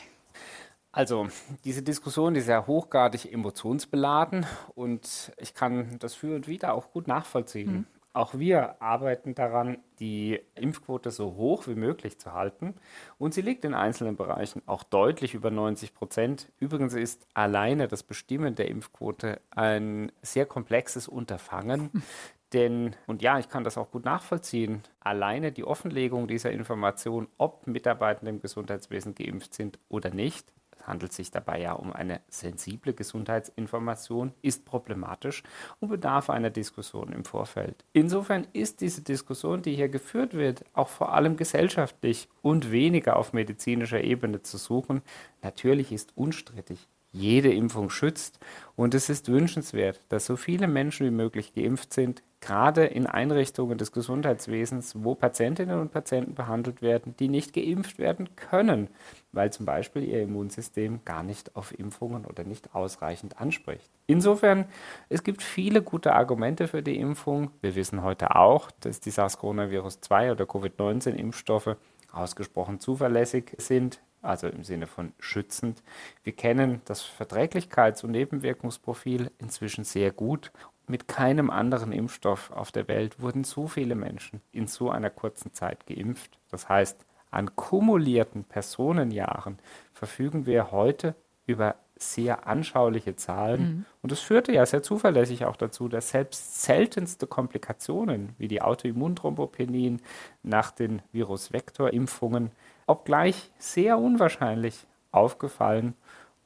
Also, 0.91 1.27
diese 1.63 1.83
Diskussion 1.83 2.35
ist 2.35 2.47
ja 2.47 2.65
hochgradig 2.65 3.31
emotionsbeladen 3.31 4.45
und 4.73 5.31
ich 5.37 5.53
kann 5.53 5.99
das 5.99 6.15
für 6.15 6.35
und 6.35 6.47
wieder 6.47 6.73
auch 6.73 6.91
gut 6.91 7.07
nachvollziehen. 7.07 7.69
Hm. 7.69 7.87
Auch 8.17 8.33
wir 8.33 8.81
arbeiten 8.81 9.35
daran, 9.35 9.77
die 9.99 10.39
Impfquote 10.55 11.11
so 11.11 11.35
hoch 11.35 11.67
wie 11.67 11.75
möglich 11.75 12.17
zu 12.17 12.33
halten. 12.33 12.73
Und 13.19 13.35
sie 13.35 13.43
liegt 13.43 13.63
in 13.63 13.75
einzelnen 13.75 14.15
Bereichen 14.15 14.63
auch 14.65 14.81
deutlich 14.81 15.35
über 15.35 15.51
90 15.51 15.93
Prozent. 15.93 16.51
Übrigens 16.59 16.95
ist 16.95 17.27
alleine 17.35 17.87
das 17.87 18.01
Bestimmen 18.01 18.55
der 18.55 18.69
Impfquote 18.69 19.39
ein 19.51 20.11
sehr 20.23 20.47
komplexes 20.47 21.07
Unterfangen. 21.07 21.91
Denn, 22.53 22.95
und 23.05 23.21
ja, 23.21 23.37
ich 23.37 23.49
kann 23.49 23.63
das 23.63 23.77
auch 23.77 23.91
gut 23.91 24.05
nachvollziehen, 24.05 24.81
alleine 24.99 25.51
die 25.51 25.63
Offenlegung 25.63 26.27
dieser 26.27 26.49
Information, 26.49 27.27
ob 27.37 27.67
Mitarbeitende 27.67 28.31
im 28.31 28.41
Gesundheitswesen 28.41 29.13
geimpft 29.13 29.53
sind 29.53 29.77
oder 29.89 30.09
nicht, 30.09 30.51
handelt 30.87 31.13
sich 31.13 31.29
dabei 31.29 31.61
ja 31.61 31.73
um 31.73 31.93
eine 31.93 32.21
sensible 32.29 32.93
Gesundheitsinformation, 32.93 34.33
ist 34.41 34.65
problematisch 34.65 35.43
und 35.79 35.89
bedarf 35.89 36.29
einer 36.29 36.49
Diskussion 36.49 37.11
im 37.11 37.25
Vorfeld. 37.25 37.83
Insofern 37.93 38.47
ist 38.53 38.81
diese 38.81 39.01
Diskussion, 39.01 39.61
die 39.61 39.75
hier 39.75 39.89
geführt 39.89 40.33
wird, 40.33 40.63
auch 40.73 40.87
vor 40.87 41.13
allem 41.13 41.37
gesellschaftlich 41.37 42.29
und 42.41 42.71
weniger 42.71 43.17
auf 43.17 43.33
medizinischer 43.33 44.01
Ebene 44.01 44.41
zu 44.41 44.57
suchen. 44.57 45.01
Natürlich 45.43 45.91
ist 45.91 46.13
unstrittig, 46.15 46.87
jede 47.11 47.51
Impfung 47.51 47.89
schützt 47.89 48.39
und 48.75 48.93
es 48.93 49.09
ist 49.09 49.29
wünschenswert, 49.29 49.99
dass 50.09 50.25
so 50.25 50.35
viele 50.35 50.67
Menschen 50.67 51.07
wie 51.07 51.11
möglich 51.11 51.53
geimpft 51.53 51.93
sind, 51.93 52.23
gerade 52.39 52.85
in 52.85 53.07
Einrichtungen 53.07 53.77
des 53.77 53.91
Gesundheitswesens, 53.91 54.93
wo 55.03 55.15
Patientinnen 55.15 55.79
und 55.79 55.91
Patienten 55.91 56.35
behandelt 56.35 56.81
werden, 56.81 57.15
die 57.19 57.29
nicht 57.29 57.53
geimpft 57.53 57.97
werden 57.97 58.35
können, 58.35 58.89
weil 59.31 59.51
zum 59.51 59.65
Beispiel 59.65 60.03
ihr 60.03 60.21
Immunsystem 60.21 61.01
gar 61.03 61.23
nicht 61.23 61.55
auf 61.55 61.77
Impfungen 61.77 62.25
oder 62.25 62.43
nicht 62.43 62.75
ausreichend 62.75 63.41
anspricht. 63.41 63.89
Insofern, 64.05 64.65
es 65.09 65.23
gibt 65.23 65.41
viele 65.41 65.81
gute 65.81 66.13
Argumente 66.13 66.67
für 66.67 66.83
die 66.83 66.97
Impfung. 66.97 67.51
Wir 67.61 67.75
wissen 67.75 68.03
heute 68.03 68.35
auch, 68.35 68.71
dass 68.79 68.99
die 68.99 69.11
SARS-CoV-2 69.11 70.31
oder 70.31 70.45
Covid-19-Impfstoffe 70.45 71.75
ausgesprochen 72.11 72.79
zuverlässig 72.79 73.55
sind. 73.57 74.01
also 74.21 74.47
im 74.47 74.63
Sinne 74.63 74.87
von 74.87 75.13
schützend. 75.19 75.83
Wir 76.23 76.33
kennen 76.33 76.81
das 76.85 77.03
Verträglichkeits- 77.03 78.03
und 78.03 78.11
Nebenwirkungsprofil 78.11 79.31
inzwischen 79.37 79.83
sehr 79.83 80.11
gut. 80.11 80.51
Mit 80.87 81.07
keinem 81.07 81.49
anderen 81.49 81.91
Impfstoff 81.91 82.51
auf 82.51 82.71
der 82.71 82.87
Welt 82.87 83.21
wurden 83.21 83.43
so 83.43 83.67
viele 83.67 83.95
Menschen 83.95 84.41
in 84.53 84.67
so 84.67 84.89
einer 84.89 85.09
kurzen 85.09 85.53
Zeit 85.53 85.85
geimpft. 85.85 86.37
Das 86.49 86.69
heißt, 86.69 87.05
an 87.29 87.55
kumulierten 87.55 88.45
Personenjahren 88.45 89.59
verfügen 89.93 90.45
wir 90.45 90.71
heute 90.71 91.15
über 91.45 91.75
sehr 91.99 92.47
anschauliche 92.47 93.15
Zahlen. 93.15 93.61
Mhm. 93.61 93.85
Und 94.01 94.11
es 94.11 94.19
führte 94.19 94.51
ja 94.51 94.65
sehr 94.65 94.83
zuverlässig 94.83 95.45
auch 95.45 95.55
dazu, 95.55 95.87
dass 95.89 96.09
selbst 96.09 96.61
seltenste 96.61 97.27
Komplikationen 97.27 98.35
wie 98.37 98.47
die 98.47 98.61
Autoimmunthrombopenien 98.61 100.01
nach 100.43 100.71
den 100.71 101.01
Virusvektorimpfungen, 101.11 102.51
obgleich 102.85 103.51
sehr 103.57 103.97
unwahrscheinlich, 103.97 104.85
aufgefallen 105.11 105.95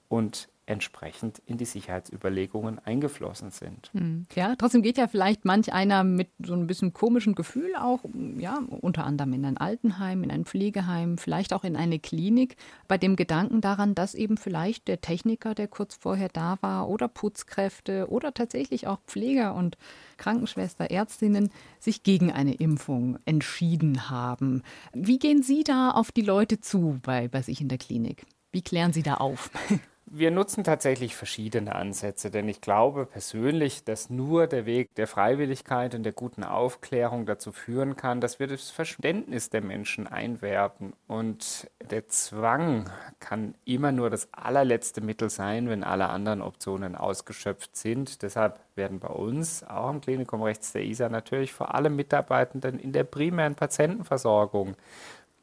und 0.07 0.47
entsprechend 0.71 1.41
in 1.45 1.57
die 1.57 1.65
Sicherheitsüberlegungen 1.65 2.79
eingeflossen 2.79 3.51
sind. 3.51 3.89
Hm. 3.93 4.25
Ja, 4.35 4.55
trotzdem 4.57 4.81
geht 4.81 4.97
ja 4.97 5.07
vielleicht 5.07 5.45
manch 5.45 5.73
einer 5.73 6.03
mit 6.03 6.29
so 6.43 6.53
ein 6.53 6.67
bisschen 6.67 6.93
komischen 6.93 7.35
Gefühl 7.35 7.75
auch, 7.75 7.99
ja, 8.37 8.59
unter 8.81 9.05
anderem 9.05 9.33
in 9.33 9.45
ein 9.45 9.57
Altenheim, 9.57 10.23
in 10.23 10.31
ein 10.31 10.45
Pflegeheim, 10.45 11.17
vielleicht 11.17 11.53
auch 11.53 11.63
in 11.63 11.75
eine 11.75 11.99
Klinik, 11.99 12.55
bei 12.87 12.97
dem 12.97 13.15
Gedanken 13.15 13.61
daran, 13.61 13.95
dass 13.95 14.15
eben 14.15 14.37
vielleicht 14.37 14.87
der 14.87 15.01
Techniker, 15.01 15.53
der 15.53 15.67
kurz 15.67 15.95
vorher 15.95 16.29
da 16.29 16.57
war, 16.61 16.89
oder 16.89 17.07
Putzkräfte 17.07 18.09
oder 18.09 18.33
tatsächlich 18.33 18.87
auch 18.87 18.99
Pfleger 19.05 19.53
und 19.53 19.77
Krankenschwester, 20.17 20.89
Ärztinnen 20.89 21.49
sich 21.79 22.03
gegen 22.03 22.31
eine 22.31 22.53
Impfung 22.53 23.19
entschieden 23.25 24.09
haben. 24.09 24.63
Wie 24.93 25.19
gehen 25.19 25.43
Sie 25.43 25.63
da 25.63 25.91
auf 25.91 26.11
die 26.11 26.21
Leute 26.21 26.61
zu 26.61 26.99
bei, 27.03 27.27
bei 27.27 27.41
sich 27.41 27.59
in 27.59 27.67
der 27.67 27.77
Klinik? 27.77 28.25
Wie 28.51 28.61
klären 28.61 28.93
Sie 28.93 29.03
da 29.03 29.15
auf? 29.15 29.49
Wir 30.13 30.29
nutzen 30.29 30.65
tatsächlich 30.65 31.15
verschiedene 31.15 31.73
Ansätze, 31.73 32.29
denn 32.29 32.49
ich 32.49 32.59
glaube 32.59 33.05
persönlich, 33.05 33.85
dass 33.85 34.09
nur 34.09 34.45
der 34.45 34.65
Weg 34.65 34.93
der 34.95 35.07
Freiwilligkeit 35.07 35.95
und 35.95 36.03
der 36.03 36.11
guten 36.11 36.43
Aufklärung 36.43 37.25
dazu 37.25 37.53
führen 37.53 37.95
kann, 37.95 38.19
dass 38.19 38.37
wir 38.37 38.47
das 38.47 38.71
Verständnis 38.71 39.49
der 39.49 39.61
Menschen 39.61 40.07
einwerben. 40.07 40.91
Und 41.07 41.71
der 41.89 42.09
Zwang 42.09 42.89
kann 43.21 43.55
immer 43.63 43.93
nur 43.93 44.09
das 44.09 44.27
allerletzte 44.33 44.99
Mittel 44.99 45.29
sein, 45.29 45.69
wenn 45.69 45.81
alle 45.81 46.09
anderen 46.09 46.41
Optionen 46.41 46.97
ausgeschöpft 46.97 47.77
sind. 47.77 48.21
Deshalb 48.21 48.59
werden 48.75 48.99
bei 48.99 49.07
uns, 49.07 49.63
auch 49.63 49.91
im 49.91 50.01
Klinikum 50.01 50.41
rechts 50.41 50.73
der 50.73 50.83
ISA, 50.83 51.07
natürlich 51.07 51.53
vor 51.53 51.73
allem 51.73 51.95
Mitarbeitenden 51.95 52.79
in 52.79 52.91
der 52.91 53.05
primären 53.05 53.55
Patientenversorgung 53.55 54.75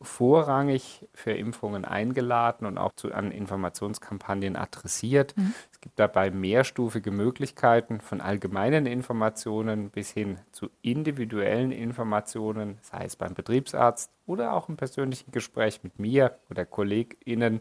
vorrangig 0.01 1.09
für 1.13 1.33
Impfungen 1.33 1.85
eingeladen 1.85 2.67
und 2.67 2.79
auch 2.79 2.93
zu, 2.93 3.13
an 3.13 3.33
Informationskampagnen 3.33 4.57
adressiert. 4.57 5.37
Mhm. 5.37 5.55
Es 5.73 5.81
gibt 5.81 5.99
dabei 5.99 6.31
mehrstufige 6.31 7.11
Möglichkeiten 7.11 8.01
von 8.01 8.21
allgemeinen 8.21 8.87
Informationen 8.87 9.91
bis 9.91 10.11
hin 10.11 10.39
zu 10.53 10.71
individuellen 10.83 11.73
Informationen, 11.73 12.79
sei 12.83 13.05
es 13.05 13.17
beim 13.17 13.35
Betriebsarzt 13.35 14.11
oder 14.27 14.53
auch 14.53 14.69
im 14.69 14.77
persönlichen 14.77 15.33
Gespräch 15.33 15.83
mit 15.83 15.99
mir 15.99 16.39
oder 16.51 16.65
KollegInnen, 16.65 17.61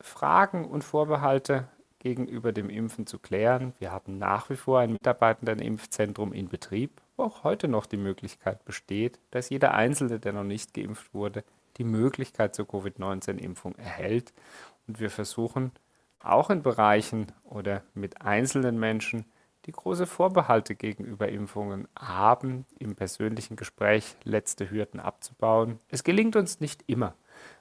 Fragen 0.00 0.64
und 0.64 0.84
Vorbehalte 0.84 1.68
gegenüber 1.98 2.52
dem 2.52 2.68
Impfen 2.68 3.06
zu 3.06 3.18
klären. 3.18 3.74
Wir 3.78 3.92
haben 3.92 4.18
nach 4.18 4.50
wie 4.50 4.56
vor 4.56 4.80
ein 4.80 4.92
Mitarbeitenden-Impfzentrum 4.92 6.32
in 6.32 6.48
Betrieb, 6.48 7.00
wo 7.16 7.24
auch 7.24 7.44
heute 7.44 7.68
noch 7.68 7.86
die 7.86 7.96
Möglichkeit 7.96 8.64
besteht, 8.64 9.20
dass 9.30 9.50
jeder 9.50 9.74
Einzelne, 9.74 10.18
der 10.18 10.32
noch 10.32 10.42
nicht 10.42 10.74
geimpft 10.74 11.14
wurde, 11.14 11.44
die 11.78 11.84
Möglichkeit 11.84 12.54
zur 12.54 12.66
Covid-19-Impfung 12.66 13.74
erhält. 13.76 14.32
Und 14.86 15.00
wir 15.00 15.10
versuchen 15.10 15.72
auch 16.20 16.50
in 16.50 16.62
Bereichen 16.62 17.26
oder 17.44 17.82
mit 17.94 18.22
einzelnen 18.22 18.78
Menschen, 18.78 19.24
die 19.66 19.72
große 19.72 20.06
Vorbehalte 20.06 20.74
gegenüber 20.74 21.28
Impfungen 21.28 21.86
haben, 21.96 22.66
im 22.78 22.96
persönlichen 22.96 23.56
Gespräch 23.56 24.16
letzte 24.24 24.70
Hürden 24.70 24.98
abzubauen. 24.98 25.78
Es 25.88 26.02
gelingt 26.02 26.34
uns 26.34 26.60
nicht 26.60 26.84
immer, 26.88 27.14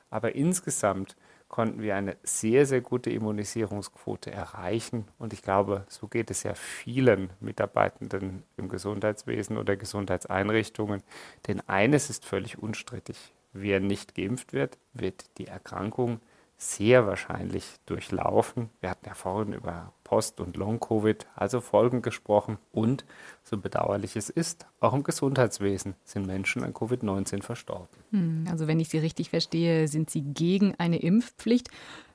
aber 0.10 0.34
insgesamt 0.36 1.16
konnten 1.48 1.82
wir 1.82 1.96
eine 1.96 2.16
sehr, 2.24 2.66
sehr 2.66 2.80
gute 2.80 3.10
Immunisierungsquote 3.10 4.32
erreichen. 4.32 5.06
Und 5.20 5.34
ich 5.34 5.42
glaube, 5.42 5.86
so 5.90 6.08
geht 6.08 6.32
es 6.32 6.44
ja 6.44 6.56
vielen 6.56 7.30
Mitarbeitenden 7.42 8.44
im 8.56 8.70
Gesundheitswesen 8.70 9.58
oder 9.58 9.76
Gesundheitseinrichtungen. 9.76 11.04
Denn 11.48 11.60
eines 11.68 12.10
ist 12.10 12.26
völlig 12.26 12.58
unstrittig. 12.58 13.34
Wer 13.54 13.80
nicht 13.80 14.16
geimpft 14.16 14.54
wird, 14.54 14.78
wird 14.94 15.26
die 15.38 15.48
Erkrankung 15.48 16.20
sehr 16.62 17.08
wahrscheinlich 17.08 17.66
durchlaufen. 17.88 18.70
Wir 18.82 18.92
hatten 18.92 19.08
ja 19.08 19.16
vorhin 19.16 19.54
über 19.54 19.94
Post- 20.04 20.40
und 20.40 20.58
Long-Covid, 20.58 21.26
also 21.36 21.60
Folgen 21.60 22.04
gesprochen. 22.04 22.60
Und 22.72 23.04
so 23.44 23.58
bedauerlich 23.58 24.16
es 24.16 24.30
ist, 24.30 24.68
auch 24.80 24.94
im 24.94 25.02
Gesundheitswesen 25.02 25.96
sind 26.04 26.28
Menschen 26.28 26.64
an 26.64 26.74
Covid-19 26.74 27.42
verstorben. 27.42 27.88
Hm, 28.12 28.46
also 28.50 28.68
wenn 28.68 28.80
ich 28.80 28.90
Sie 28.90 29.00
richtig 29.00 29.32
verstehe, 29.32 29.88
sind 29.88 30.12
Sie 30.12 30.22
gegen 30.22 30.76
eine 30.78 31.02
Impfpflicht. 31.02 31.70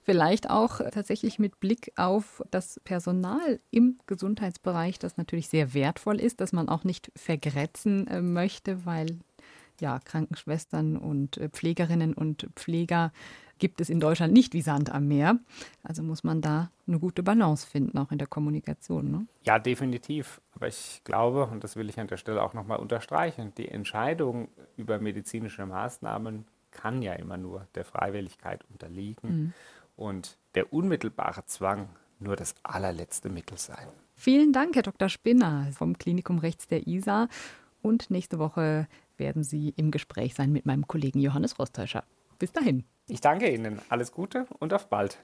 Vielleicht 0.04 0.48
auch 0.48 0.78
tatsächlich 0.92 1.40
mit 1.40 1.58
Blick 1.58 1.90
auf 1.96 2.40
das 2.52 2.80
Personal 2.84 3.58
im 3.72 3.98
Gesundheitsbereich, 4.06 5.00
das 5.00 5.16
natürlich 5.16 5.48
sehr 5.48 5.74
wertvoll 5.74 6.20
ist, 6.20 6.40
dass 6.40 6.52
man 6.52 6.68
auch 6.68 6.84
nicht 6.84 7.10
vergrätzen 7.16 8.06
äh, 8.06 8.22
möchte, 8.22 8.86
weil 8.86 9.18
ja, 9.80 9.98
Krankenschwestern 9.98 10.96
und 10.96 11.36
äh, 11.38 11.48
Pflegerinnen 11.48 12.14
und 12.14 12.48
Pfleger 12.54 13.12
gibt 13.58 13.80
es 13.80 13.88
in 13.88 14.00
Deutschland 14.00 14.32
nicht 14.32 14.52
wie 14.52 14.60
Sand 14.60 14.90
am 14.90 15.08
Meer. 15.08 15.38
Also 15.82 16.02
muss 16.02 16.24
man 16.24 16.42
da 16.42 16.70
eine 16.86 16.98
gute 16.98 17.22
Balance 17.22 17.66
finden, 17.66 17.96
auch 17.98 18.12
in 18.12 18.18
der 18.18 18.26
Kommunikation. 18.26 19.10
Ne? 19.10 19.26
Ja, 19.44 19.58
definitiv. 19.58 20.40
Aber 20.52 20.68
ich 20.68 21.00
glaube, 21.04 21.46
und 21.46 21.64
das 21.64 21.76
will 21.76 21.88
ich 21.88 21.98
an 21.98 22.06
der 22.06 22.16
Stelle 22.16 22.42
auch 22.42 22.54
nochmal 22.54 22.78
unterstreichen, 22.78 23.52
die 23.56 23.68
Entscheidung 23.68 24.48
über 24.76 24.98
medizinische 24.98 25.64
Maßnahmen 25.64 26.44
kann 26.70 27.00
ja 27.00 27.14
immer 27.14 27.38
nur 27.38 27.66
der 27.74 27.84
Freiwilligkeit 27.84 28.64
unterliegen 28.70 29.28
mhm. 29.28 29.52
und 29.96 30.36
der 30.54 30.72
unmittelbare 30.72 31.46
Zwang 31.46 31.88
nur 32.18 32.36
das 32.36 32.54
allerletzte 32.62 33.28
Mittel 33.28 33.58
sein. 33.58 33.86
Vielen 34.14 34.52
Dank, 34.52 34.74
Herr 34.74 34.82
Dr. 34.82 35.08
Spinner 35.08 35.68
vom 35.72 35.98
Klinikum 35.98 36.38
Rechts 36.38 36.66
der 36.66 36.86
ISA. 36.86 37.28
Und 37.82 38.10
nächste 38.10 38.38
Woche 38.38 38.88
werden 39.18 39.44
Sie 39.44 39.70
im 39.76 39.90
Gespräch 39.90 40.34
sein 40.34 40.52
mit 40.52 40.66
meinem 40.66 40.86
Kollegen 40.86 41.20
Johannes 41.20 41.58
Rostäuscher. 41.58 42.04
Bis 42.38 42.52
dahin. 42.52 42.84
Ich 43.08 43.20
danke 43.20 43.52
Ihnen. 43.52 43.80
Alles 43.88 44.12
Gute 44.12 44.46
und 44.58 44.72
auf 44.74 44.88
bald. 44.88 45.14